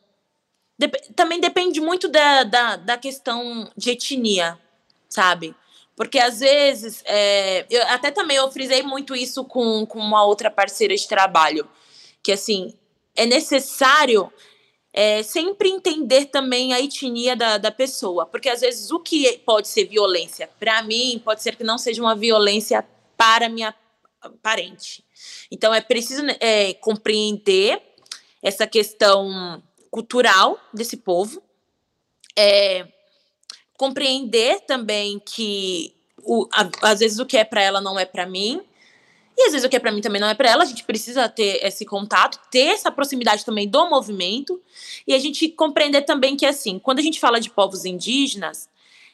[0.79, 4.59] Dep também depende muito da, da, da, questão de etnia,
[5.09, 5.55] sabe?
[5.95, 10.51] Porque às vezes, é, eu até também eu frisei muito isso com, com uma outra
[10.51, 11.69] parceira de trabalho,
[12.23, 12.75] que assim,
[13.15, 14.33] é necessário
[14.93, 19.69] é, sempre entender também a etnia da, da pessoa, porque às vezes o que pode
[19.69, 22.85] ser violência para mim pode ser que não seja uma violência
[23.17, 23.75] para minha
[24.43, 25.05] parente.
[25.51, 27.81] Então é preciso é, compreender
[28.43, 31.43] essa questão cultural desse povo,
[32.37, 32.87] é,
[33.77, 38.27] compreender também que o, a, às vezes o que é para ela não é para
[38.27, 38.63] mim,
[39.37, 40.63] e às vezes o que é para mim também não é para ela.
[40.63, 44.61] A gente precisa ter esse contato, ter essa proximidade também do movimento,
[45.07, 48.69] e a gente compreender também que, assim, quando a gente fala de povos indígenas,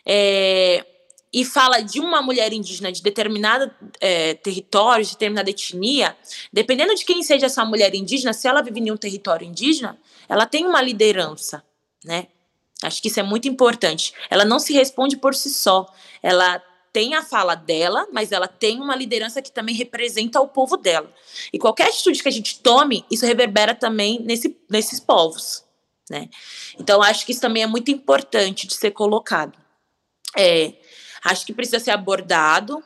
[0.04, 0.84] é,
[1.32, 6.16] e fala de uma mulher indígena de determinado é, território, de determinada etnia,
[6.52, 9.98] dependendo de quem seja essa mulher indígena, se ela vive em um território indígena,
[10.28, 11.62] ela tem uma liderança,
[12.04, 12.28] né?
[12.82, 14.12] Acho que isso é muito importante.
[14.30, 15.86] Ela não se responde por si só.
[16.22, 16.62] Ela
[16.96, 21.12] tem a fala dela, mas ela tem uma liderança que também representa o povo dela.
[21.52, 25.62] E qualquer atitude que a gente tome, isso reverbera também nesse, nesses povos,
[26.08, 26.30] né?
[26.80, 29.58] Então, acho que isso também é muito importante de ser colocado.
[30.34, 30.72] É,
[31.22, 32.82] acho que precisa ser abordado.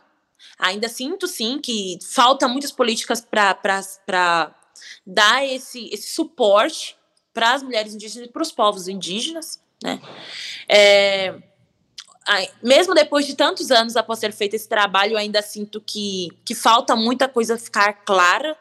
[0.58, 4.52] Ainda sinto, sim, que falta muitas políticas para
[5.06, 6.96] dar esse, esse suporte
[7.32, 10.00] para as mulheres indígenas e para os povos indígenas, né?
[10.68, 11.49] É,
[12.62, 16.54] mesmo depois de tantos anos após ter feito esse trabalho, eu ainda sinto que, que
[16.54, 18.56] falta muita coisa ficar clara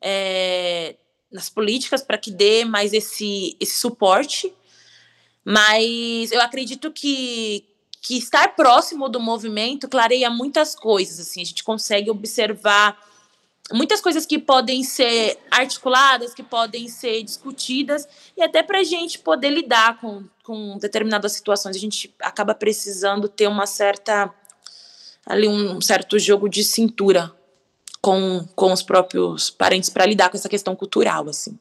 [0.00, 0.96] é,
[1.30, 4.52] nas políticas para que dê mais esse, esse suporte.
[5.44, 7.64] Mas eu acredito que,
[8.02, 11.20] que estar próximo do movimento clareia muitas coisas.
[11.20, 12.98] Assim, a gente consegue observar
[13.72, 19.18] muitas coisas que podem ser articuladas, que podem ser discutidas, e até para a gente
[19.18, 24.32] poder lidar com, com determinadas situações, a gente acaba precisando ter uma certa
[25.26, 27.32] ali um certo jogo de cintura
[28.00, 31.58] com, com os próprios parentes para lidar com essa questão cultural, assim.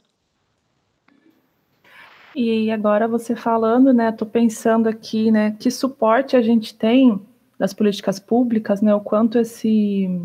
[2.36, 7.20] E agora você falando, né, tô pensando aqui, né, que suporte a gente tem
[7.58, 10.22] das políticas públicas, né, o quanto esse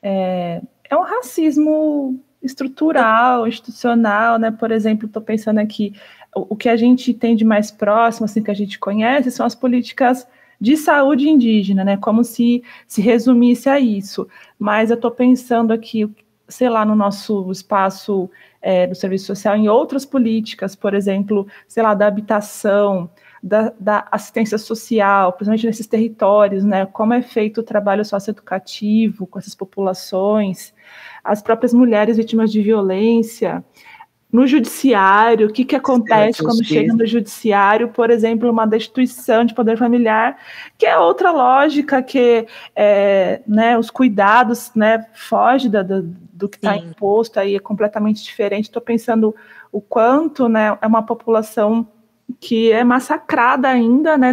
[0.00, 0.62] é,
[0.94, 4.50] é um racismo estrutural, institucional, né?
[4.50, 5.92] Por exemplo, estou pensando aqui,
[6.34, 9.54] o, que a gente tem de mais próximo, assim, que a gente conhece, são as
[9.54, 10.26] políticas
[10.60, 11.96] de saúde indígena, né?
[11.96, 14.28] Como se se resumisse a isso.
[14.58, 16.08] Mas eu estou pensando aqui,
[16.48, 18.30] sei lá, no nosso espaço
[18.60, 23.10] é, do serviço social, em outras políticas, por exemplo, sei lá, da habitação,
[23.44, 26.86] da, da, assistência social, principalmente nesses territórios, né?
[26.86, 30.72] Como é feito o trabalho socioeducativo com essas populações,
[31.22, 33.62] as próprias mulheres vítimas de violência,
[34.32, 39.52] no judiciário, o que, que acontece quando chega no judiciário, por exemplo, uma destituição de
[39.52, 40.38] poder familiar,
[40.78, 46.56] que é outra lógica que é, né, os cuidados né, foge da, da, do que
[46.56, 48.64] está imposto aí, é completamente diferente.
[48.64, 49.36] Estou pensando
[49.70, 51.86] o quanto né, é uma população
[52.40, 54.30] que é massacrada ainda, né,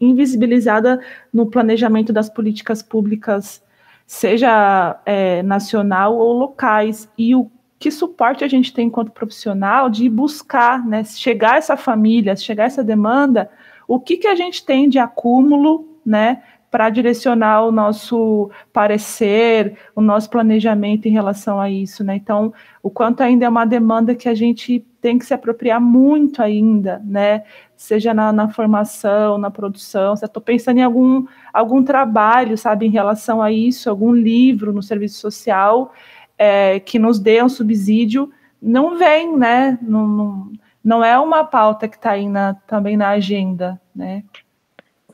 [0.00, 1.00] invisibilizada
[1.32, 3.62] no planejamento das políticas públicas,
[4.06, 7.08] seja é, nacional ou locais.
[7.16, 12.36] E o que suporte a gente tem enquanto profissional de buscar, né, chegar essa família,
[12.36, 13.50] chegar essa demanda,
[13.86, 20.00] o que, que a gente tem de acúmulo, né, para direcionar o nosso parecer, o
[20.00, 22.16] nosso planejamento em relação a isso, né?
[22.16, 22.52] Então,
[22.82, 27.00] o quanto ainda é uma demanda que a gente tem que se apropriar muito ainda,
[27.04, 27.44] né?
[27.76, 30.14] Seja na, na formação, na produção.
[30.14, 35.20] Estou pensando em algum, algum trabalho, sabe, em relação a isso, algum livro no serviço
[35.20, 35.92] social
[36.38, 39.78] é, que nos dê um subsídio, não vem, né?
[39.82, 40.52] Não, não,
[40.82, 44.22] não é uma pauta que está aí na, também na agenda, né?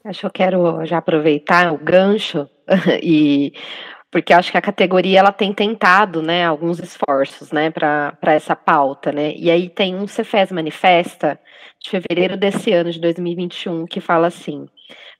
[0.05, 2.49] Acho que eu quero já aproveitar o gancho
[3.03, 3.53] e
[4.11, 9.11] porque acho que a categoria ela tem tentado, né, alguns esforços, né, para essa pauta,
[9.11, 9.33] né.
[9.35, 11.41] E aí tem um Cefes manifesta
[11.81, 14.69] de fevereiro desse ano de 2021 que fala assim: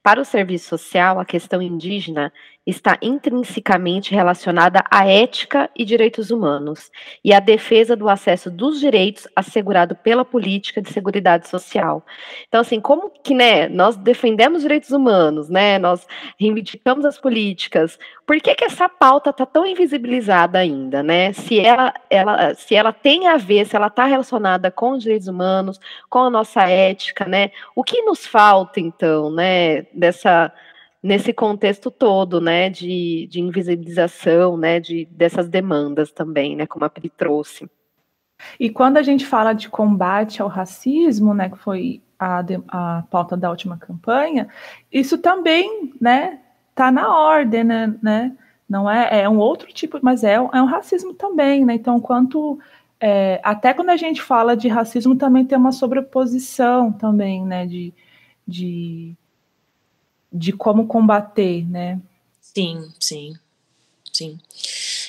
[0.03, 2.33] para o serviço social, a questão indígena
[2.67, 6.91] está intrinsecamente relacionada à ética e direitos humanos
[7.25, 12.07] e à defesa do acesso dos direitos assegurado pela política de seguridade social.
[12.47, 16.07] Então, assim, como que, né, nós defendemos direitos humanos, né, nós
[16.39, 21.33] reivindicamos as políticas, por que que essa pauta está tão invisibilizada ainda, né?
[21.33, 25.27] Se ela, ela, se ela tem a ver, se ela está relacionada com os direitos
[25.27, 27.51] humanos, com a nossa ética, né?
[27.75, 30.53] O que nos falta, então, né, dessa
[31.03, 36.91] nesse contexto todo, né, de, de invisibilização, né, de, dessas demandas também, né, como a
[36.91, 37.69] Pri trouxe.
[38.59, 43.37] E quando a gente fala de combate ao racismo, né, que foi a, a pauta
[43.37, 44.49] da última campanha,
[44.93, 46.39] isso também, né,
[46.75, 48.37] tá na ordem, né, né
[48.69, 52.59] não é, é um outro tipo, mas é, é um racismo também, né, então quanto
[53.01, 57.93] é, até quando a gente fala de racismo, também tem uma sobreposição também, né, de,
[58.47, 59.17] de,
[60.33, 62.01] de como combater, né?
[62.41, 63.35] Sim, sim,
[64.13, 64.39] sim.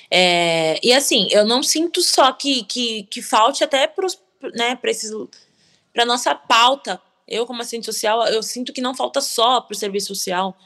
[0.10, 4.08] É, e assim, eu não sinto só que, que, que falte até para
[4.54, 4.78] né,
[5.94, 7.02] para nossa pauta.
[7.28, 10.58] Eu, como assistente social, eu sinto que não falta só para o serviço social,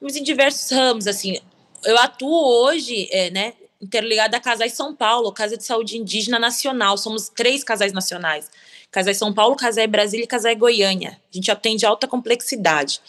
[0.00, 1.38] mas em diversos ramos, assim.
[1.84, 6.96] Eu atuo hoje, é, né, interligada a Casais São Paulo, Casa de Saúde Indígena Nacional.
[6.96, 8.50] Somos três casais nacionais.
[8.90, 11.20] Casais São Paulo, Casais Brasília e Casais Goiânia.
[11.32, 13.00] A gente atende alta complexidade.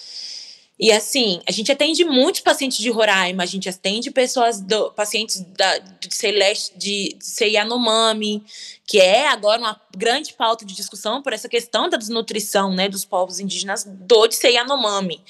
[0.77, 5.39] E assim, a gente atende muitos pacientes de Roraima, a gente atende pessoas, do, pacientes
[5.39, 8.43] da, de, Celeste, de, de Yanomami,
[8.85, 13.05] que é agora uma grande pauta de discussão por essa questão da desnutrição né, dos
[13.05, 15.21] povos indígenas do de Yanomami.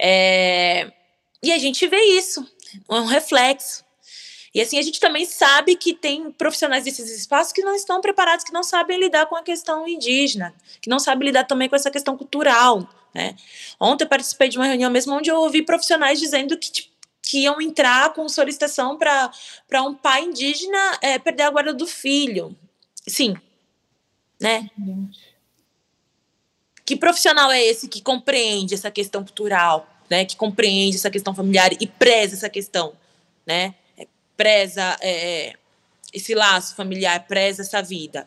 [0.00, 0.90] É,
[1.42, 2.44] e a gente vê isso,
[2.90, 3.87] um reflexo.
[4.58, 8.44] E assim, a gente também sabe que tem profissionais desses espaços que não estão preparados,
[8.44, 10.52] que não sabem lidar com a questão indígena,
[10.82, 12.92] que não sabem lidar também com essa questão cultural.
[13.14, 13.36] Né?
[13.78, 16.92] Ontem eu participei de uma reunião mesmo onde eu ouvi profissionais dizendo que, tipo,
[17.22, 22.56] que iam entrar com solicitação para um pai indígena é, perder a guarda do filho.
[23.06, 23.36] Sim.
[24.40, 24.68] Né?
[26.84, 30.24] Que profissional é esse que compreende essa questão cultural, né?
[30.24, 32.92] Que compreende essa questão familiar e preza essa questão,
[33.46, 33.76] né?
[34.38, 35.54] Preza é,
[36.14, 38.26] esse laço familiar, preza essa vida.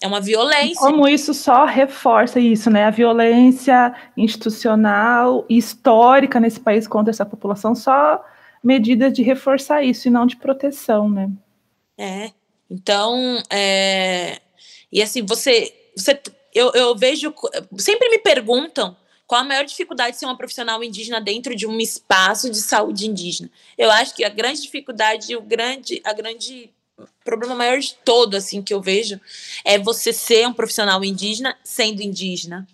[0.00, 0.80] É uma violência.
[0.80, 2.84] Como isso só reforça isso, né?
[2.84, 8.24] A violência institucional e histórica nesse país contra essa população, só
[8.64, 11.28] medidas de reforçar isso e não de proteção, né?
[11.98, 12.30] É.
[12.70, 14.38] Então, é...
[14.90, 16.18] e assim, você, você
[16.54, 17.34] eu, eu vejo,
[17.76, 18.96] sempre me perguntam
[19.30, 23.06] qual a maior dificuldade de ser uma profissional indígena dentro de um espaço de saúde
[23.06, 23.48] indígena?
[23.78, 26.68] Eu acho que a grande dificuldade, o grande, a grande
[27.24, 29.20] problema maior de todo, assim, que eu vejo,
[29.64, 32.66] é você ser um profissional indígena sendo indígena.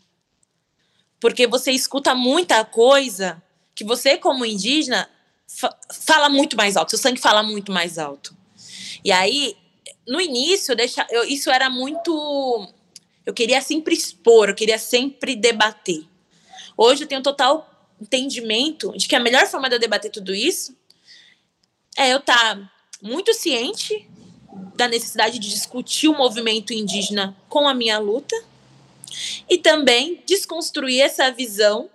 [1.20, 3.42] Porque você escuta muita coisa
[3.74, 5.10] que você, como indígena,
[5.46, 8.34] fa fala muito mais alto, seu sangue fala muito mais alto.
[9.04, 9.58] E aí,
[10.08, 12.66] no início, deixa, eu, isso era muito.
[13.26, 16.15] Eu queria sempre expor, eu queria sempre debater.
[16.76, 17.70] Hoje eu tenho total
[18.00, 20.76] entendimento de que a melhor forma de eu debater tudo isso
[21.96, 24.06] é eu estar tá muito ciente
[24.74, 28.36] da necessidade de discutir o movimento indígena com a minha luta
[29.48, 31.90] e também desconstruir essa visão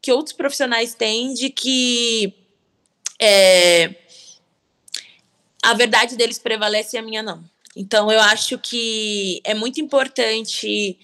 [0.00, 2.34] que outros profissionais têm de que
[3.20, 3.94] é,
[5.62, 7.44] a verdade deles prevalece e a minha não.
[7.76, 10.98] Então eu acho que é muito importante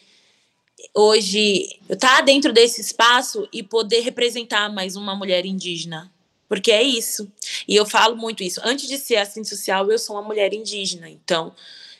[0.94, 6.12] hoje estar tá dentro desse espaço e poder representar mais uma mulher indígena.
[6.48, 7.30] Porque é isso.
[7.66, 8.60] E eu falo muito isso.
[8.64, 11.08] Antes de ser assistente social, eu sou uma mulher indígena.
[11.08, 11.54] Então,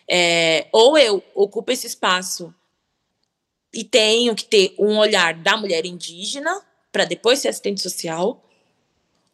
[0.09, 2.55] é, ou eu ocupo esse espaço
[3.75, 8.43] e tenho que ter um olhar da mulher indígena para depois ser assistente social,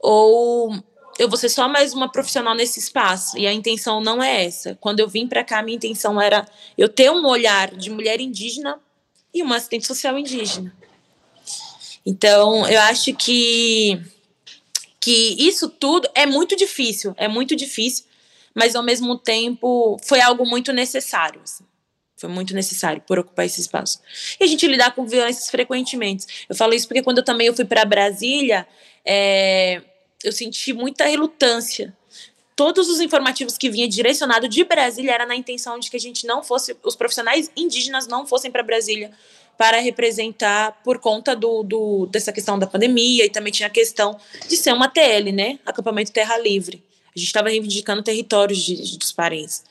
[0.00, 0.74] ou
[1.16, 3.38] eu vou ser só mais uma profissional nesse espaço.
[3.38, 4.76] E a intenção não é essa.
[4.80, 6.44] Quando eu vim para cá, minha intenção era
[6.76, 8.80] eu ter um olhar de mulher indígena
[9.34, 10.74] e uma assistente social indígena.
[12.06, 14.00] Então, eu acho que
[15.00, 18.06] que isso tudo é muito difícil, é muito difícil,
[18.54, 21.42] mas ao mesmo tempo foi algo muito necessário.
[21.42, 21.62] Assim.
[22.16, 24.00] Foi muito necessário por ocupar esse espaço.
[24.40, 26.46] E a gente lidar com violências frequentemente.
[26.48, 28.66] Eu falo isso porque quando eu também eu fui para Brasília,
[29.04, 29.82] é,
[30.22, 31.94] eu senti muita relutância.
[32.56, 36.26] Todos os informativos que vinha direcionado de Brasília era na intenção de que a gente
[36.26, 39.10] não fosse, os profissionais indígenas não fossem para Brasília
[39.58, 44.18] para representar por conta do, do, dessa questão da pandemia e também tinha a questão
[44.48, 45.58] de ser uma TL, né?
[45.64, 46.82] Acampamento Terra Livre.
[47.14, 49.62] A gente estava reivindicando territórios de, de, dos parentes.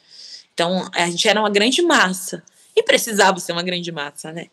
[0.54, 2.44] Então, a gente era uma grande massa.
[2.76, 4.48] E precisava ser uma grande massa, né?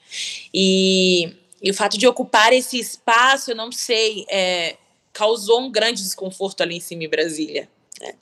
[0.52, 4.76] E, e o fato de ocupar esse espaço, eu não sei, é,
[5.12, 7.68] causou um grande desconforto ali em cima em Brasília.
[8.01, 8.12] Né?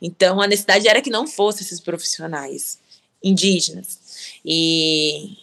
[0.00, 2.78] Então, a necessidade era que não fossem esses profissionais
[3.22, 3.98] indígenas.
[4.44, 5.36] E,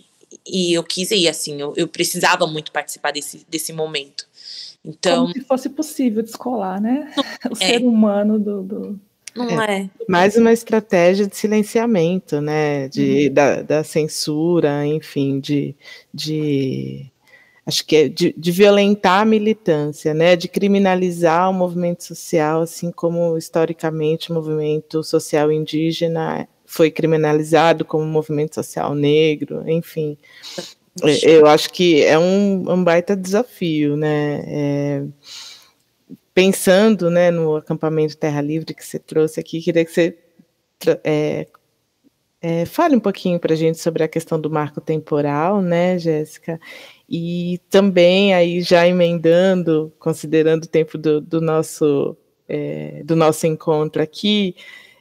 [0.45, 4.27] e eu quis ir, assim, eu, eu precisava muito participar desse, desse momento.
[4.83, 7.11] Então, Como se fosse possível descolar, né?
[7.49, 7.67] O é.
[7.67, 8.99] ser humano do, do...
[9.35, 9.89] Não é, é.
[10.07, 12.87] Mais uma estratégia de silenciamento, né?
[12.87, 13.33] De, uhum.
[13.33, 15.75] da, da, censura, enfim, de,
[16.13, 17.05] de
[17.69, 20.35] acho que é de, de, violentar a militância, né?
[20.35, 28.05] De criminalizar o movimento social, assim como historicamente o movimento social indígena foi criminalizado como
[28.05, 30.17] movimento social negro, enfim.
[31.03, 34.43] É, eu acho que é um, um baita desafio, né?
[34.45, 35.03] É,
[36.33, 40.17] pensando né, no acampamento Terra Livre que você trouxe aqui, queria que você
[41.03, 41.47] é,
[42.41, 46.57] É, fale um pouquinho para a gente sobre a questão do marco temporal, né, Jéssica?
[47.09, 52.15] E também aí já emendando, considerando o tempo do, do nosso
[52.47, 54.55] é, do nosso encontro aqui,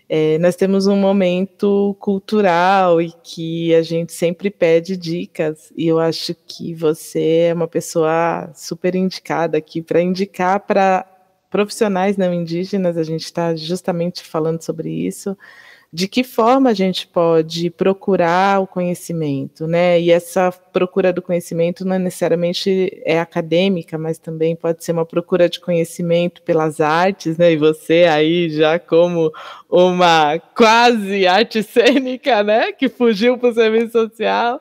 [0.09, 5.98] é, nós temos um momento cultural e que a gente sempre pede dicas, e eu
[5.98, 11.06] acho que você é uma pessoa super indicada aqui para indicar para
[11.50, 15.36] profissionais não indígenas, a gente está justamente falando sobre isso,
[15.91, 19.99] de que forma a gente pode procurar o conhecimento, né?
[19.99, 25.49] E essa procura do conhecimento não necessariamente é acadêmica, mas também pode ser uma procura
[25.49, 27.53] de conhecimento pelas artes, né?
[27.53, 29.32] E você aí já como
[29.68, 32.70] uma quase arte cênica, né?
[32.72, 34.61] Que fugiu para o serviço social,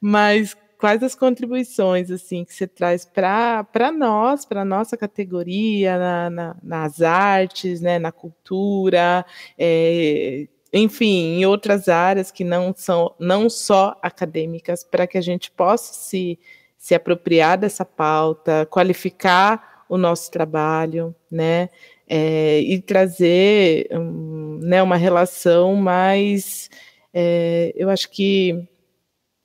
[0.00, 6.56] mas quais as contribuições assim que você traz para nós, para nossa categoria, na, na,
[6.62, 9.26] nas artes, né, na cultura,
[9.58, 15.50] é, enfim, em outras áreas que não são não só acadêmicas, para que a gente
[15.50, 16.38] possa se,
[16.78, 21.68] se apropriar dessa pauta, qualificar o nosso trabalho, né,
[22.08, 26.70] é, e trazer um, né, uma relação mais,
[27.12, 28.68] é, eu acho que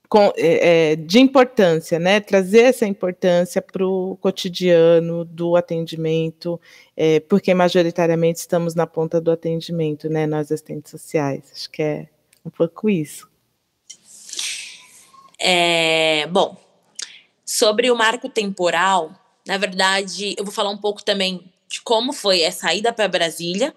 [0.08, 2.20] com, é, é, de importância, né?
[2.20, 6.60] Trazer essa importância para o cotidiano do atendimento,
[6.96, 10.26] é, porque majoritariamente estamos na ponta do atendimento, né?
[10.28, 11.52] Nós assistentes sociais.
[11.54, 12.08] Acho que é
[12.46, 13.28] um pouco isso.
[15.40, 16.56] É, bom,
[17.46, 19.12] sobre o marco temporal,
[19.46, 23.76] na verdade, eu vou falar um pouco também de como foi a saída para Brasília,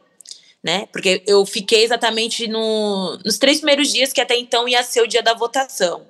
[0.62, 0.86] né?
[0.92, 5.06] Porque eu fiquei exatamente no, nos três primeiros dias que até então ia ser o
[5.06, 6.06] dia da votação.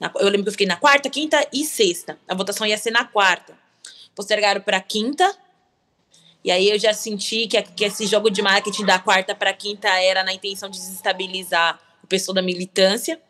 [0.00, 2.18] Eu lembro que eu fiquei na quarta, quinta e sexta.
[2.28, 3.56] A votação ia ser na quarta.
[4.14, 5.34] Postergaram para quinta.
[6.44, 9.88] E aí eu já senti que, que esse jogo de marketing da quarta para quinta
[9.88, 13.20] era na intenção de desestabilizar o pessoal da militância.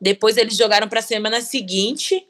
[0.00, 2.26] Depois eles jogaram para a semana seguinte,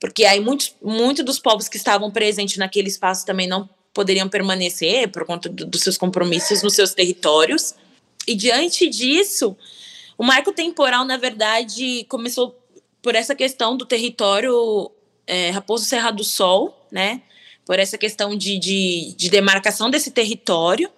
[0.00, 5.08] porque aí muitos, muitos dos povos que estavam presentes naquele espaço também não poderiam permanecer
[5.10, 7.74] por conta do, dos seus compromissos nos seus territórios.
[8.26, 9.56] E diante disso,
[10.18, 12.58] o marco temporal, na verdade, começou
[13.06, 14.90] por essa questão do território
[15.28, 17.22] é, Raposo Serra do Sol, né?
[17.64, 20.90] Por essa questão de, de, de demarcação desse território.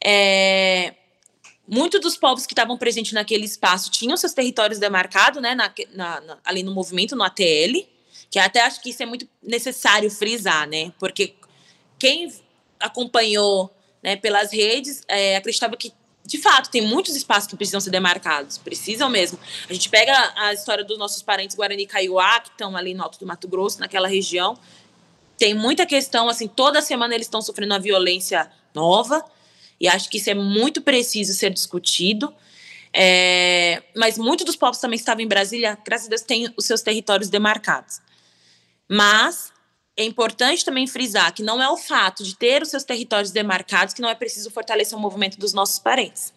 [0.00, 0.94] É,
[1.66, 5.56] muitos dos povos que estavam presentes naquele espaço tinham seus territórios demarcados, né?
[5.56, 7.84] Na, na, na, ali no movimento, no ATL,
[8.30, 10.92] que até acho que isso é muito necessário frisar, né?
[10.96, 11.34] Porque
[11.98, 12.32] quem
[12.78, 15.92] acompanhou né, pelas redes é, acreditava que
[16.26, 19.38] de fato, tem muitos espaços que precisam ser demarcados, precisam mesmo.
[19.68, 23.18] A gente pega a história dos nossos parentes Guarani Kaiowá, que estão ali no Alto
[23.18, 24.58] do Mato Grosso, naquela região.
[25.38, 29.24] Tem muita questão, assim, toda semana eles estão sofrendo uma violência nova,
[29.80, 32.34] e acho que isso é muito preciso ser discutido.
[32.92, 36.80] É, mas muitos dos povos também estavam em Brasília, graças a Deus, têm os seus
[36.80, 38.00] territórios demarcados.
[38.88, 39.52] Mas
[39.96, 43.94] é importante também frisar que não é o fato de ter os seus territórios demarcados
[43.94, 46.34] que não é preciso fortalecer o movimento dos nossos parentes.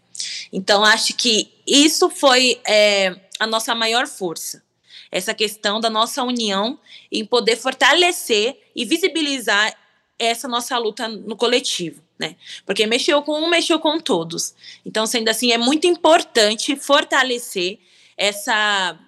[0.52, 4.64] Então, acho que isso foi é, a nossa maior força.
[5.12, 6.80] Essa questão da nossa união
[7.12, 9.76] em poder fortalecer e visibilizar
[10.18, 12.36] essa nossa luta no coletivo, né?
[12.66, 14.54] Porque mexeu com um, mexeu com todos.
[14.86, 17.80] Então, sendo assim, é muito importante fortalecer
[18.18, 19.00] essa,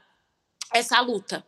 [0.73, 1.45] essa luta,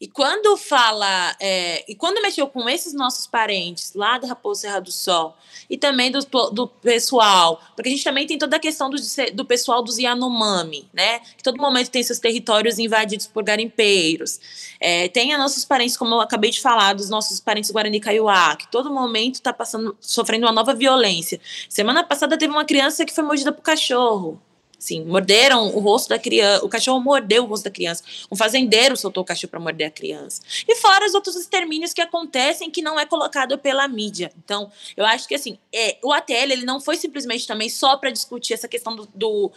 [0.00, 4.80] e quando fala, é, e quando mexeu com esses nossos parentes lá da Raposa Serra
[4.80, 5.36] do Sol,
[5.68, 6.20] e também do,
[6.50, 8.96] do pessoal, porque a gente também tem toda a questão do,
[9.34, 11.20] do pessoal dos Yanomami, né?
[11.36, 14.40] Que todo momento tem seus territórios invadidos por garimpeiros.
[14.80, 18.70] É, tem nossos parentes, como eu acabei de falar, dos nossos parentes Guarani Kaiowá, que
[18.70, 21.40] todo momento está passando, sofrendo uma nova violência.
[21.68, 24.40] Semana passada teve uma criança que foi mordida por cachorro.
[24.80, 28.02] Sim, morderam o rosto da criança, o cachorro mordeu o rosto da criança.
[28.32, 30.40] Um fazendeiro soltou o cachorro para morder a criança.
[30.66, 34.32] E fora os outros extermínios que acontecem que não é colocado pela mídia.
[34.42, 38.10] Então, eu acho que assim, é, o ATL ele não foi simplesmente também só para
[38.10, 39.52] discutir essa questão do, do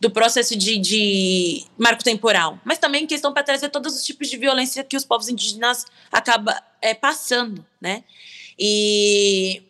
[0.00, 4.36] do processo de, de, marco temporal, mas também questão para trazer todos os tipos de
[4.36, 8.02] violência que os povos indígenas acabam é, passando, né?
[8.58, 9.62] E,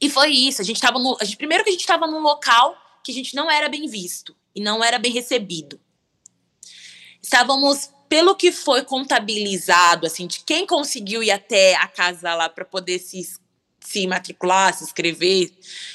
[0.00, 0.62] e foi isso.
[0.62, 1.16] A gente estava no.
[1.20, 3.86] A gente, primeiro que a gente estava num local que a gente não era bem
[3.88, 5.80] visto e não era bem recebido.
[7.22, 12.64] Estávamos, pelo que foi contabilizado, assim, de quem conseguiu ir até a casa lá para
[12.64, 13.36] poder se,
[13.80, 15.52] se matricular, se inscrever,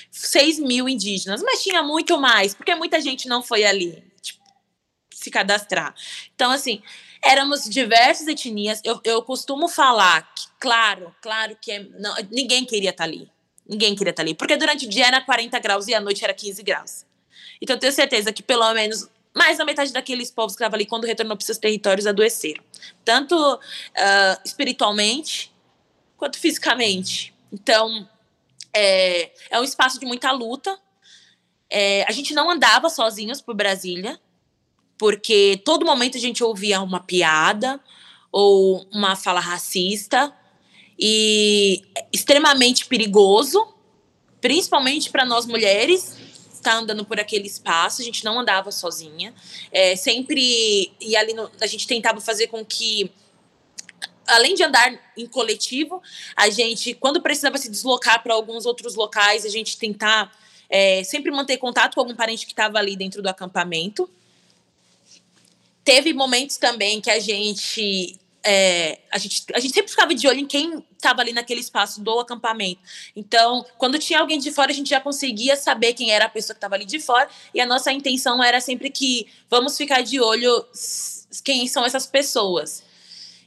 [0.09, 4.41] 6 mil indígenas, mas tinha muito mais, porque muita gente não foi ali tipo,
[5.13, 5.93] se cadastrar.
[6.33, 6.81] Então, assim,
[7.23, 8.81] éramos diversas etnias.
[8.83, 13.29] Eu, eu costumo falar que, claro, claro que é, não, ninguém queria estar ali.
[13.67, 14.33] Ninguém queria estar ali.
[14.33, 17.05] Porque durante o dia era 40 graus e à noite era 15 graus.
[17.61, 20.85] Então eu tenho certeza que pelo menos mais da metade daqueles povos que estavam ali,
[20.85, 22.63] quando retornou para seus territórios, adoeceram.
[23.05, 23.59] Tanto uh,
[24.43, 25.53] espiritualmente
[26.17, 27.33] quanto fisicamente.
[27.53, 28.09] Então,
[28.73, 30.77] é, é um espaço de muita luta.
[31.69, 34.19] É, a gente não andava sozinhos por Brasília,
[34.97, 37.79] porque todo momento a gente ouvia uma piada
[38.31, 40.33] ou uma fala racista
[40.99, 43.67] e extremamente perigoso,
[44.41, 46.17] principalmente para nós mulheres
[46.53, 48.01] estar tá andando por aquele espaço.
[48.01, 49.33] A gente não andava sozinha,
[49.71, 53.11] é, sempre e ali no, a gente tentava fazer com que
[54.27, 56.01] além de andar em coletivo,
[56.35, 60.31] a gente, quando precisava se deslocar para alguns outros locais, a gente tentar
[60.69, 64.09] é, sempre manter contato com algum parente que estava ali dentro do acampamento.
[65.83, 68.19] Teve momentos também que a gente,
[68.49, 71.99] é, a gente, a gente sempre ficava de olho em quem estava ali naquele espaço
[72.01, 72.79] do acampamento.
[73.13, 76.53] Então, quando tinha alguém de fora, a gente já conseguia saber quem era a pessoa
[76.53, 77.27] que estava ali de fora.
[77.53, 80.65] E a nossa intenção era sempre que vamos ficar de olho
[81.43, 82.85] quem são essas pessoas.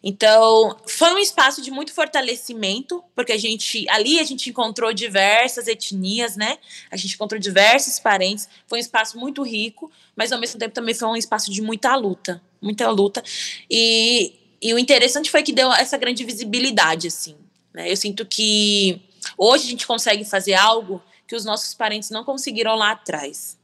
[0.02, 5.66] Então, foi um espaço de muito fortalecimento, porque a gente ali a gente encontrou diversas
[5.66, 6.58] etnias, né?
[6.90, 8.48] A gente encontrou diversos parentes.
[8.66, 11.94] Foi um espaço muito rico, mas ao mesmo tempo também foi um espaço de muita
[11.96, 13.22] luta, muita luta.
[13.70, 17.36] E, e o interessante foi que deu essa grande visibilidade, assim.
[17.72, 17.90] Né?
[17.90, 19.00] Eu sinto que
[19.36, 23.58] hoje a gente consegue fazer algo que os nossos parentes não conseguiram lá atrás.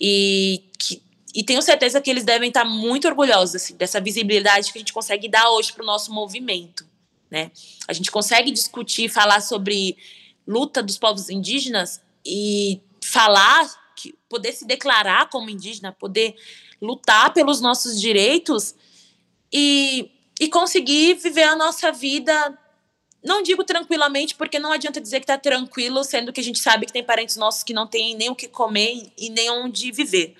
[0.00, 1.02] E que
[1.34, 4.92] e tenho certeza que eles devem estar muito orgulhosos assim, dessa visibilidade que a gente
[4.92, 6.86] consegue dar hoje para o nosso movimento.
[7.30, 7.50] Né?
[7.86, 9.96] A gente consegue discutir, falar sobre
[10.46, 16.34] luta dos povos indígenas e falar, que, poder se declarar como indígena, poder
[16.80, 18.74] lutar pelos nossos direitos
[19.52, 22.58] e, e conseguir viver a nossa vida.
[23.22, 26.86] Não digo tranquilamente, porque não adianta dizer que está tranquilo, sendo que a gente sabe
[26.86, 30.36] que tem parentes nossos que não têm nem o que comer e nem onde viver.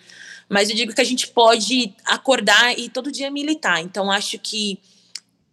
[0.48, 3.80] Mas eu digo que a gente pode acordar e todo dia militar.
[3.80, 4.78] Então, acho que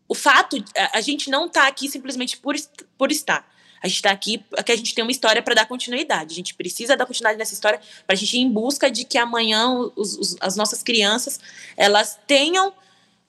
[0.07, 2.55] o fato, a, gente não está aqui simplesmente por,
[2.97, 3.45] por estar.
[3.81, 6.33] A gente está aqui porque a gente tem uma história para dar continuidade.
[6.33, 9.17] A gente precisa dar continuidade nessa história para a gente ir em busca de que
[9.17, 11.39] amanhã os, os, as nossas crianças
[11.75, 12.73] elas tenham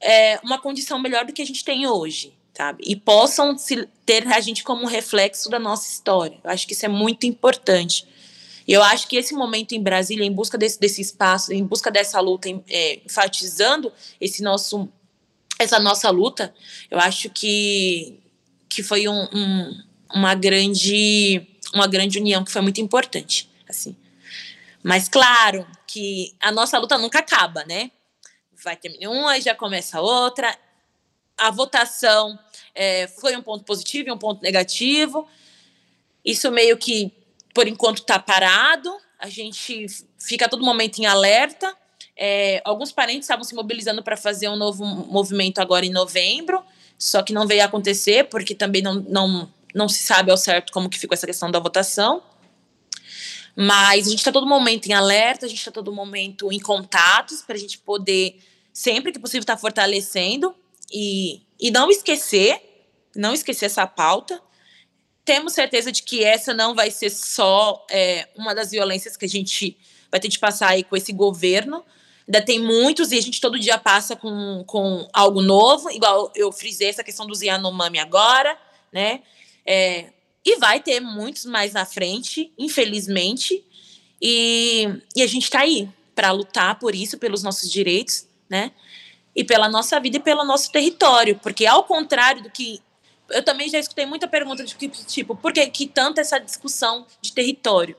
[0.01, 2.85] é, uma condição melhor do que a gente tem hoje, sabe?
[2.87, 6.39] E possam se, ter a gente como um reflexo da nossa história.
[6.43, 8.07] Eu acho que isso é muito importante.
[8.67, 11.91] E eu acho que esse momento em Brasília, em busca desse, desse espaço, em busca
[11.91, 14.89] dessa luta, é, enfatizando esse nosso,
[15.59, 16.53] essa nossa luta,
[16.91, 18.19] eu acho que,
[18.69, 19.83] que foi um, um,
[20.13, 23.49] uma, grande, uma grande união que foi muito importante.
[23.69, 23.97] assim.
[24.83, 27.91] Mas claro que a nossa luta nunca acaba, né?
[28.63, 30.57] Vai terminar uma e já começa outra.
[31.37, 32.39] A votação
[32.75, 35.29] é, foi um ponto positivo e um ponto negativo.
[36.25, 37.13] Isso meio que
[37.57, 39.87] por enquanto está parado, a gente
[40.19, 41.75] fica todo momento em alerta.
[42.15, 46.63] É, alguns parentes estavam se mobilizando para fazer um novo movimento agora em novembro,
[46.99, 50.91] só que não veio acontecer, porque também não, não, não se sabe ao certo como
[50.91, 52.23] que ficou essa questão da votação.
[53.57, 57.41] Mas a gente está todo momento em alerta, a gente está todo momento em contatos
[57.41, 58.39] para a gente poder,
[58.71, 60.55] sempre que possível, estar tá fortalecendo
[60.93, 62.61] e, e não esquecer,
[63.17, 64.43] não esquecer essa pauta,
[65.25, 69.29] temos certeza de que essa não vai ser só é, uma das violências que a
[69.29, 69.77] gente
[70.11, 71.85] vai ter de passar aí com esse governo.
[72.29, 76.53] Ainda tem muitos e a gente todo dia passa com, com algo novo, igual eu
[76.53, 78.57] frisei essa questão do Yanomami agora,
[78.93, 79.23] né?
[79.65, 80.13] É,
[80.47, 83.65] e vai ter muitos mais na frente, infelizmente.
[84.23, 88.71] E, e a gente está aí para lutar por isso, pelos nossos direitos, né?
[89.35, 91.37] E pela nossa vida e pelo nosso território.
[91.43, 92.81] Porque, ao contrário do que
[93.29, 97.33] eu também já escutei muita pergunta de tipo, por que, que tanta essa discussão de
[97.33, 97.97] território?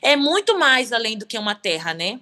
[0.00, 2.18] É muito mais além do que uma terra, né?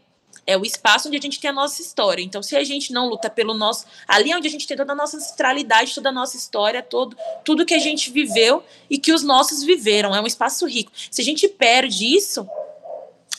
[0.51, 2.23] É o espaço onde a gente tem a nossa história.
[2.23, 3.87] Então, se a gente não luta pelo nosso.
[4.09, 7.65] Ali onde a gente tem toda a nossa ancestralidade, toda a nossa história, todo, tudo
[7.65, 10.15] que a gente viveu e que os nossos viveram.
[10.15, 10.91] É um espaço rico.
[11.11, 12.49] Se a gente perde isso,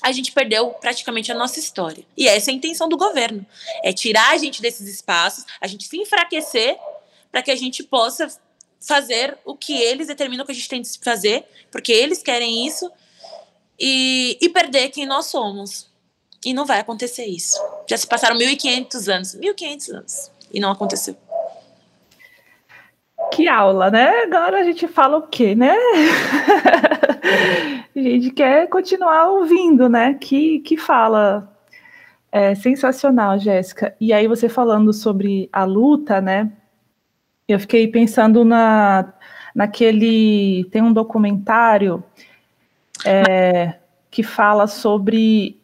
[0.02, 2.04] a gente perdeu praticamente a nossa história.
[2.16, 3.46] E essa é a intenção do governo:
[3.84, 6.78] é tirar a gente desses espaços, a gente se enfraquecer
[7.32, 8.28] para que a gente possa
[8.80, 12.92] fazer o que eles determinam que a gente tem de fazer, porque eles querem isso,
[13.80, 15.91] e, e perder quem nós somos.
[16.46, 17.60] E não vai acontecer isso.
[17.88, 21.16] Já se passaram 1.500 anos 1.500 anos e não aconteceu.
[23.32, 24.24] Que aula, né?
[24.24, 25.76] Agora a gente fala o quê, né?
[27.96, 30.16] a gente quer continuar ouvindo, né?
[30.16, 31.48] Que, que fala.
[32.32, 33.96] É sensacional, Jéssica.
[34.00, 36.52] E aí você falando sobre a luta, né?
[37.48, 39.14] Eu fiquei pensando na,
[39.54, 40.66] naquele.
[40.72, 42.04] Tem um documentário
[43.06, 43.76] é,
[44.10, 45.61] que fala sobre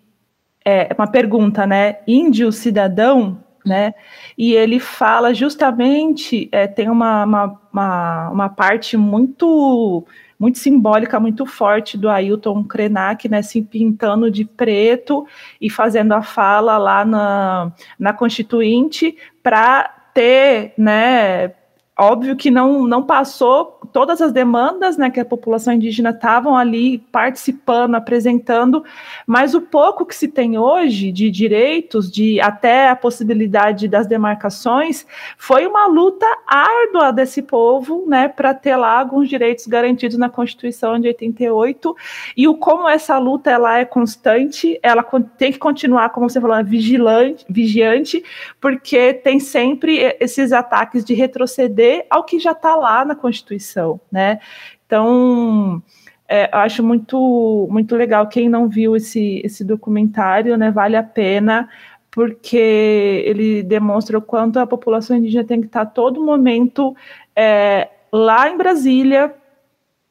[0.70, 2.00] é uma pergunta, né?
[2.06, 3.94] Índio cidadão, né?
[4.38, 10.06] E ele fala justamente, é, tem uma, uma, uma, uma, parte muito
[10.40, 15.26] muito simbólica, muito forte do Ailton Krenak, né, se pintando de preto
[15.60, 21.54] e fazendo a fala lá na, na Constituinte para ter, né,
[21.98, 27.00] óbvio que não, não passou todas as demandas né, que a população indígena estavam ali
[27.12, 28.84] participando, apresentando,
[29.26, 35.08] mas o pouco que se tem hoje de direitos, de até a possibilidade das demarcações,
[35.38, 41.00] foi uma luta árdua desse povo né, para ter lá alguns direitos garantidos na Constituição
[41.00, 41.96] de 88,
[42.36, 45.04] e o como essa luta ela é constante, ela
[45.38, 48.24] tem que continuar, como você falou, vigilante, vigiante,
[48.62, 54.40] porque tem sempre esses ataques de retroceder ao que já está lá na Constituição, né?
[54.86, 55.82] Então,
[56.28, 58.28] é, acho muito, muito legal.
[58.28, 61.70] Quem não viu esse, esse documentário, né, vale a pena,
[62.12, 66.96] porque ele demonstra o quanto a população indígena tem que estar a todo momento
[67.36, 69.34] é, lá em Brasília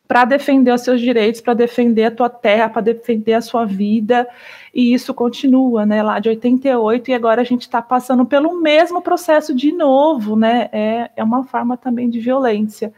[0.06, 4.28] para defender os seus direitos, para defender a tua terra, para defender a sua vida,
[4.72, 9.02] e isso continua, né, lá de 88, e agora a gente está passando pelo mesmo
[9.02, 12.92] processo de novo, né, é, é uma forma também de violência.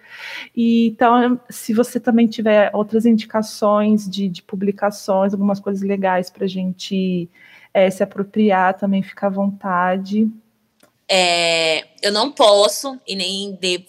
[0.55, 6.45] E, então, se você também tiver outras indicações de, de publicações, algumas coisas legais para
[6.45, 7.29] a gente
[7.73, 10.29] é, se apropriar, também fica à vontade.
[11.09, 13.87] É, eu não posso e nem devo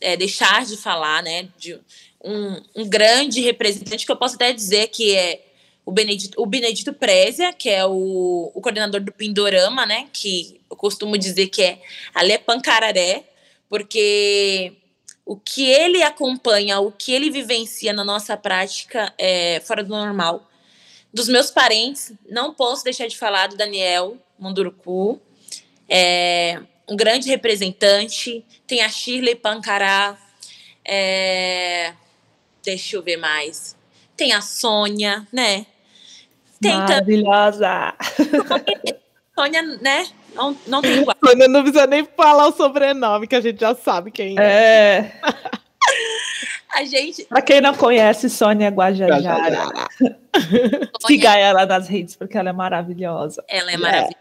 [0.00, 1.78] é, deixar de falar, né, de
[2.24, 5.44] um, um grande representante, que eu posso até dizer que é
[5.84, 10.08] o Benedito, o Benedito Prézia, que é o, o coordenador do Pindorama, né?
[10.12, 11.80] Que eu costumo dizer que é
[12.14, 13.24] Alê Pancararé,
[13.68, 14.74] porque
[15.24, 20.46] o que ele acompanha, o que ele vivencia na nossa prática é fora do normal.
[21.12, 25.18] Dos meus parentes, não posso deixar de falar do Daniel Munduruku,
[25.88, 28.44] é um grande representante.
[28.66, 30.18] Tem a Shirley Pancará,
[30.84, 31.94] é,
[32.64, 33.76] Deixa eu ver mais.
[34.16, 35.66] Tem a Sônia, né?
[36.60, 37.94] Tem Maravilhosa!
[39.38, 40.06] Sônia, né?
[40.34, 41.16] Não, não tem igual.
[41.24, 44.42] Sônia não precisa nem falar o sobrenome, que a gente já sabe quem é.
[44.42, 45.12] É.
[46.74, 47.24] a gente.
[47.26, 49.88] Pra quem não conhece, Sônia Guajajara.
[51.06, 53.44] Siga ela nas redes, porque ela é maravilhosa.
[53.48, 54.16] Ela é maravilhosa.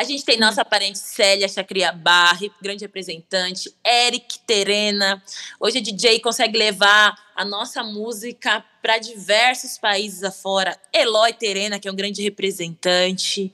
[0.00, 5.22] A gente tem nossa parente Célia Chacria Barre, grande representante, Eric Terena.
[5.60, 10.74] Hoje a DJ consegue levar a nossa música para diversos países afora.
[10.90, 13.52] Eloy Terena, que é um grande representante.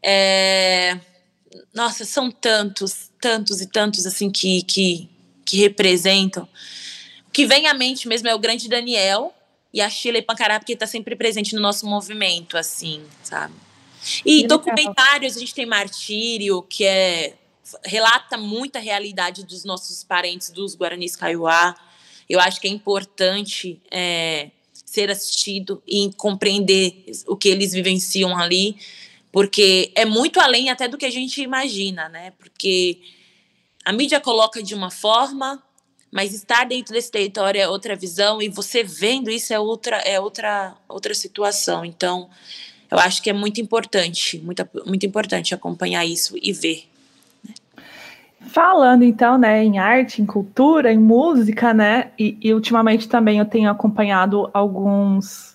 [0.00, 1.00] É...
[1.74, 5.10] Nossa, são tantos, tantos e tantos assim que, que,
[5.44, 6.48] que representam.
[7.26, 9.34] O que vem à mente mesmo é o grande Daniel
[9.74, 13.71] e a Sheila Pancará, porque está sempre presente no nosso movimento, assim, sabe?
[14.24, 17.34] E documentários, a gente tem Martírio, que é
[17.84, 21.74] relata muita realidade dos nossos parentes dos Guaranis Kaiowá.
[22.28, 24.50] Eu acho que é importante é,
[24.84, 28.76] ser assistido e compreender o que eles vivenciam ali,
[29.30, 32.32] porque é muito além até do que a gente imagina, né?
[32.32, 33.00] Porque
[33.84, 35.62] a mídia coloca de uma forma,
[36.10, 40.20] mas estar dentro desse território é outra visão e você vendo isso é outra é
[40.20, 41.84] outra outra situação.
[41.84, 42.28] Então,
[42.92, 46.84] eu acho que é muito importante, muito, muito importante acompanhar isso e ver.
[47.42, 47.54] Né?
[48.48, 53.46] Falando então, né, em arte, em cultura, em música, né, e, e ultimamente também eu
[53.46, 55.52] tenho acompanhado alguns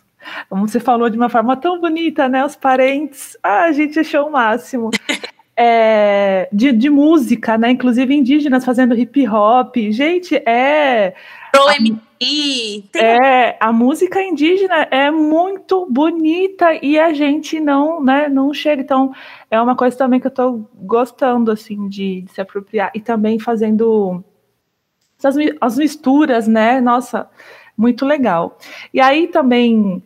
[0.50, 2.44] como você falou de uma forma tão bonita, né?
[2.44, 3.38] Os parentes.
[3.42, 4.90] Ah, a gente achou o máximo.
[5.60, 7.72] É, de, de, música, né?
[7.72, 9.76] Inclusive indígenas fazendo hip hop.
[9.90, 11.16] Gente, é.
[11.52, 12.84] Pro MC.
[12.96, 18.82] É, a música indígena é muito bonita e a gente não, né, não chega.
[18.82, 19.12] Então,
[19.50, 22.92] é uma coisa também que eu tô gostando, assim, de, de se apropriar.
[22.94, 24.24] E também fazendo
[25.24, 26.80] as, as misturas, né?
[26.80, 27.28] Nossa,
[27.76, 28.58] muito legal.
[28.94, 30.04] E aí também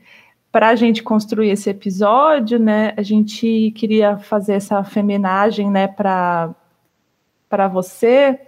[0.52, 6.54] para a gente construir esse episódio, né, a gente queria fazer essa feminagem, né, para
[7.50, 8.40] para você,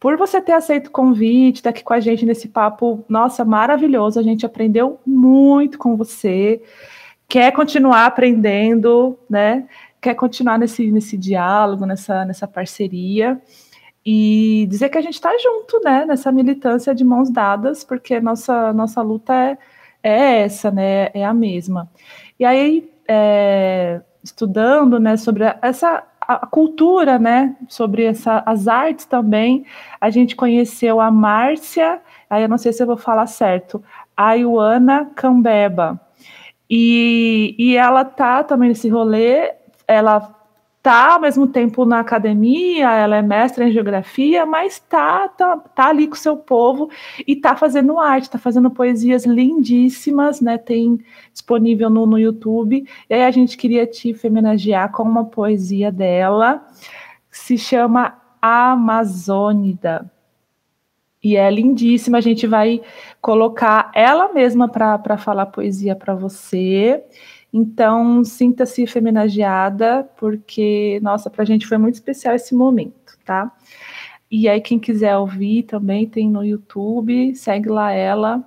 [0.00, 3.44] por você ter aceito o convite, estar tá aqui com a gente nesse papo, nossa,
[3.44, 6.60] maravilhoso, a gente aprendeu muito com você,
[7.28, 9.64] quer continuar aprendendo, né,
[10.00, 13.40] quer continuar nesse, nesse diálogo, nessa, nessa parceria,
[14.04, 18.72] e dizer que a gente está junto, né, nessa militância de mãos dadas, porque nossa,
[18.72, 19.56] nossa luta é
[20.02, 21.10] é essa, né?
[21.14, 21.90] É a mesma.
[22.38, 29.66] E aí, é, estudando, né, sobre essa a cultura, né, sobre essa, as artes também,
[30.00, 32.00] a gente conheceu a Márcia,
[32.30, 33.82] aí eu não sei se eu vou falar certo,
[34.16, 36.00] a Ioana Cambeba.
[36.70, 39.52] E, e ela tá também nesse rolê,
[39.86, 40.32] ela
[40.82, 45.88] tá ao mesmo tempo na academia, ela é mestra em geografia, mas tá, tá, tá
[45.88, 46.90] ali com o seu povo
[47.26, 50.58] e tá fazendo arte, tá fazendo poesias lindíssimas, né?
[50.58, 50.98] Tem
[51.32, 52.84] disponível no, no YouTube.
[53.08, 56.66] E aí a gente queria te homenagear com uma poesia dela,
[57.30, 60.10] que se chama Amazônida.
[61.22, 62.82] E é lindíssima, a gente vai
[63.20, 67.04] colocar ela mesma para falar poesia para você.
[67.52, 73.52] Então, sinta-se homenageada, porque, nossa, para a gente foi muito especial esse momento, tá?
[74.30, 78.42] E aí, quem quiser ouvir também tem no YouTube, segue lá ela.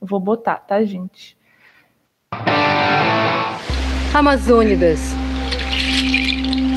[0.00, 1.36] Eu vou botar, tá, gente?
[4.14, 5.00] Amazônidas,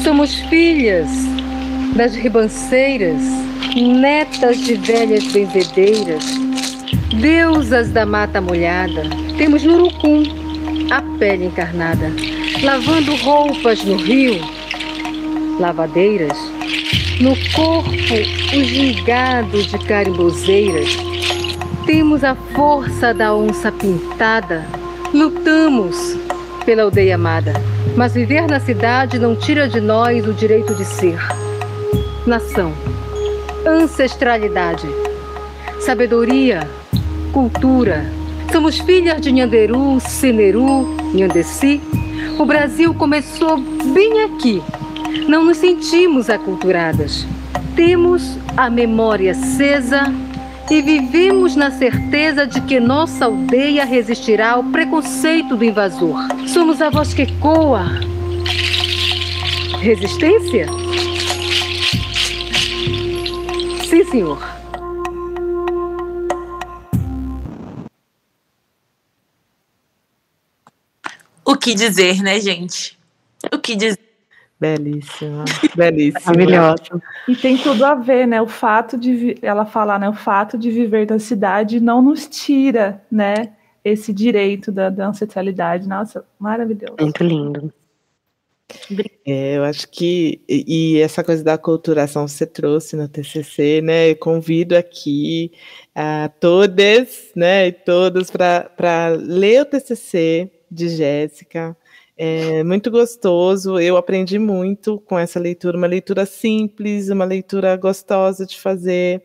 [0.04, 1.08] somos filhas
[1.96, 3.22] das ribanceiras,
[3.76, 6.26] netas de velhas benzedeiras,
[7.22, 9.04] deusas da mata molhada,
[9.38, 10.41] temos no urucum
[10.92, 12.12] a pele encarnada,
[12.62, 14.42] lavando roupas no rio,
[15.58, 16.38] lavadeiras,
[17.22, 17.94] no corpo
[18.54, 20.90] os gingados de carimbozeiras.
[21.86, 24.68] Temos a força da onça pintada,
[25.14, 26.18] lutamos
[26.66, 27.54] pela aldeia amada,
[27.96, 31.18] mas viver na cidade não tira de nós o direito de ser.
[32.28, 32.74] Nação,
[33.66, 34.90] ancestralidade,
[35.80, 36.68] sabedoria,
[37.32, 38.06] cultura,
[38.52, 40.84] Somos filhas de Nhanderu, Seneru,
[41.14, 41.80] Nhandeci.
[42.38, 44.62] O Brasil começou bem aqui.
[45.26, 47.26] Não nos sentimos aculturadas.
[47.78, 50.14] Temos a memória acesa
[50.70, 56.18] e vivemos na certeza de que nossa aldeia resistirá ao preconceito do invasor.
[56.48, 57.86] Somos a voz que ecoa.
[59.80, 60.68] Resistência?
[63.90, 64.61] Sim, senhor.
[71.62, 72.98] Que dizer, né, gente?
[73.54, 74.00] O que dizer?
[74.60, 75.46] Belíssima,
[75.76, 76.22] belíssima.
[76.26, 77.02] Maravilhosa.
[77.28, 78.42] E tem tudo a ver, né?
[78.42, 80.10] O fato de ela falar, né?
[80.10, 83.54] O fato de viver na cidade não nos tira, né?
[83.84, 85.88] Esse direito da, da ancestralidade.
[85.88, 86.96] Nossa, maravilhoso.
[87.00, 87.74] Muito lindo.
[89.26, 94.12] É, eu acho que e, e essa coisa da culturação você trouxe no TCC, né?
[94.12, 95.52] Eu convido aqui
[95.94, 101.76] a todas, né, e todos para ler o TCC, de Jéssica.
[102.18, 108.46] É muito gostoso, eu aprendi muito com essa leitura, uma leitura simples, uma leitura gostosa
[108.46, 109.24] de fazer,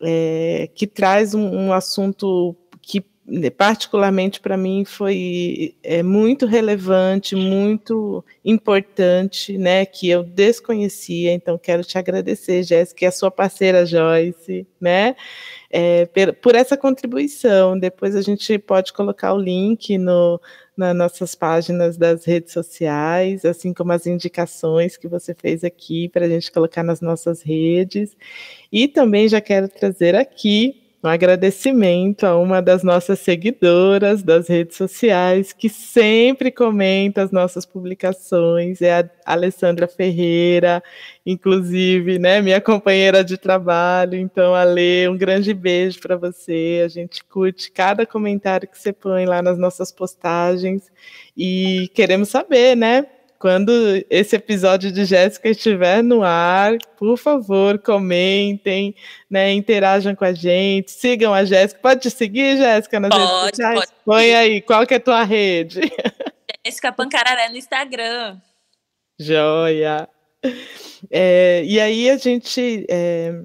[0.00, 2.54] é, que traz um, um assunto
[3.56, 11.84] particularmente para mim foi é, muito relevante, muito importante, né, que eu desconhecia, então quero
[11.84, 15.14] te agradecer, Jéssica, e a sua parceira Joyce, né,
[15.70, 17.78] é, por, por, essa contribuição.
[17.78, 20.40] Depois a gente pode colocar o link no,
[20.74, 26.24] nas nossas páginas das redes sociais, assim como as indicações que você fez aqui para
[26.24, 28.16] a gente colocar nas nossas redes.
[28.72, 34.76] E também já quero trazer aqui um agradecimento a uma das nossas seguidoras das redes
[34.76, 40.82] sociais, que sempre comenta as nossas publicações, é a Alessandra Ferreira,
[41.24, 44.16] inclusive, né, minha companheira de trabalho.
[44.16, 46.82] Então, Ale, um grande beijo para você.
[46.84, 50.90] A gente curte cada comentário que você põe lá nas nossas postagens
[51.36, 53.06] e queremos saber, né,
[53.38, 53.70] quando
[54.10, 58.94] esse episódio de Jéssica estiver no ar, por favor, comentem,
[59.30, 61.80] né, interajam com a gente, sigam a Jéssica.
[61.80, 63.80] Pode te seguir, Jéssica, nas pode, redes sociais?
[63.80, 63.92] Pode.
[64.04, 65.80] Põe aí, qual que é a tua rede?
[66.66, 68.40] Jéssica Pancararé no Instagram.
[69.18, 70.08] Joia!
[71.10, 73.40] É, e aí a gente é,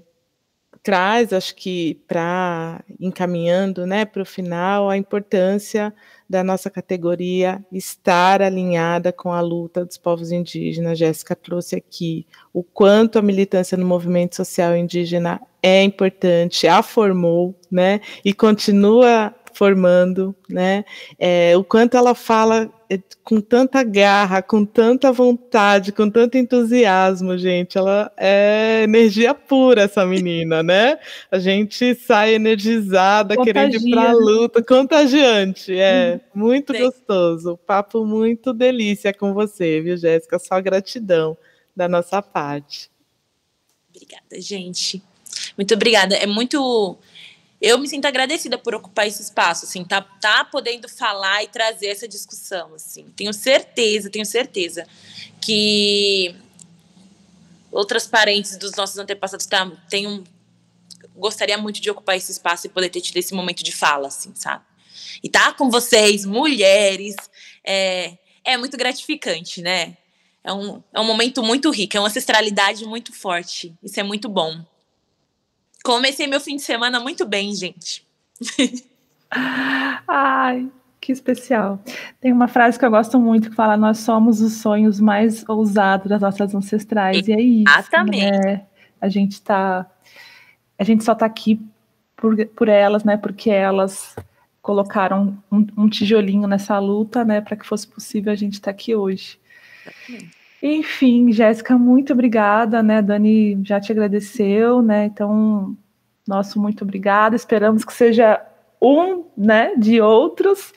[0.81, 5.93] traz, acho que para encaminhando né, para o final, a importância
[6.29, 10.97] da nossa categoria estar alinhada com a luta dos povos indígenas.
[10.97, 17.55] Jéssica trouxe aqui o quanto a militância no movimento social indígena é importante, a formou,
[17.71, 20.83] né, e continua formando, né?
[21.17, 27.37] É, o quanto ela fala é, com tanta garra, com tanta vontade, com tanto entusiasmo,
[27.37, 27.77] gente.
[27.77, 30.99] Ela é energia pura, essa menina, né?
[31.31, 33.53] A gente sai energizada, Contagia.
[33.53, 35.77] querendo ir para a luta, contagiante.
[35.77, 37.57] É hum, muito gostoso.
[37.65, 40.37] Papo muito delícia com você, viu, Jéssica?
[40.37, 41.37] Só gratidão
[41.75, 42.91] da nossa parte.
[43.89, 45.01] Obrigada, gente.
[45.57, 46.15] Muito obrigada.
[46.15, 46.97] É muito
[47.63, 51.87] eu me sinto agradecida por ocupar esse espaço, assim, tá, tá podendo falar e trazer
[51.87, 53.05] essa discussão, assim.
[53.15, 54.85] Tenho certeza, tenho certeza
[55.39, 56.35] que
[57.71, 60.25] outras parentes dos nossos antepassados tá, tem um,
[61.15, 64.33] gostaria muito de ocupar esse espaço e poder ter tido esse momento de fala, assim,
[64.35, 64.65] sabe?
[65.23, 67.15] E tá com vocês, mulheres,
[67.65, 69.95] é, é muito gratificante, né?
[70.43, 73.73] É um, é um momento muito rico, é uma ancestralidade muito forte.
[73.81, 74.65] Isso é muito bom.
[75.83, 78.07] Comecei meu fim de semana muito bem, gente.
[80.07, 80.69] Ai,
[81.01, 81.83] que especial.
[82.21, 86.07] Tem uma frase que eu gosto muito que fala: Nós somos os sonhos mais ousados
[86.07, 87.27] das nossas ancestrais.
[87.27, 87.69] E é isso.
[87.69, 88.37] Exatamente.
[88.37, 88.65] Né?
[89.01, 89.85] A gente tá.
[90.79, 91.59] A gente só tá aqui
[92.15, 93.17] por, por elas, né?
[93.17, 94.15] Porque elas
[94.61, 97.41] colocaram um, um tijolinho nessa luta, né?
[97.41, 99.37] Para que fosse possível a gente estar tá aqui hoje.
[99.85, 100.42] Exatamente.
[100.65, 103.01] Enfim, Jéssica, muito obrigada, né?
[103.01, 105.03] Dani já te agradeceu, né?
[105.07, 105.75] Então,
[106.25, 107.35] nosso muito obrigada.
[107.35, 108.41] Esperamos que seja
[108.81, 110.73] um, né, de outros.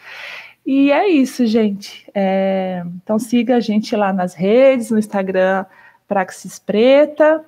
[0.66, 2.04] E é isso, gente.
[2.12, 5.64] É, então siga a gente lá nas redes, no Instagram
[6.08, 7.44] Praxis Preta.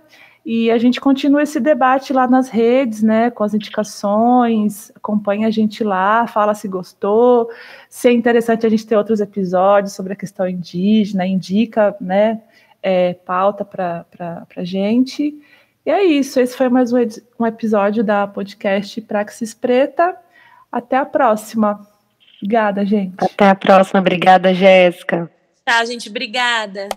[0.50, 5.50] E a gente continua esse debate lá nas redes, né, com as indicações, acompanha a
[5.50, 7.50] gente lá, fala se gostou,
[7.86, 12.40] se é interessante a gente ter outros episódios sobre a questão indígena, indica, né,
[12.82, 14.06] é, pauta para
[14.56, 15.34] a gente.
[15.84, 16.96] E é isso, esse foi mais um,
[17.38, 20.16] um episódio da podcast Praxis Preta.
[20.72, 21.86] Até a próxima.
[22.38, 23.16] Obrigada, gente.
[23.18, 24.00] Até a próxima.
[24.00, 25.30] Obrigada, Jéssica.
[25.62, 26.08] Tá, gente.
[26.08, 26.88] Obrigada.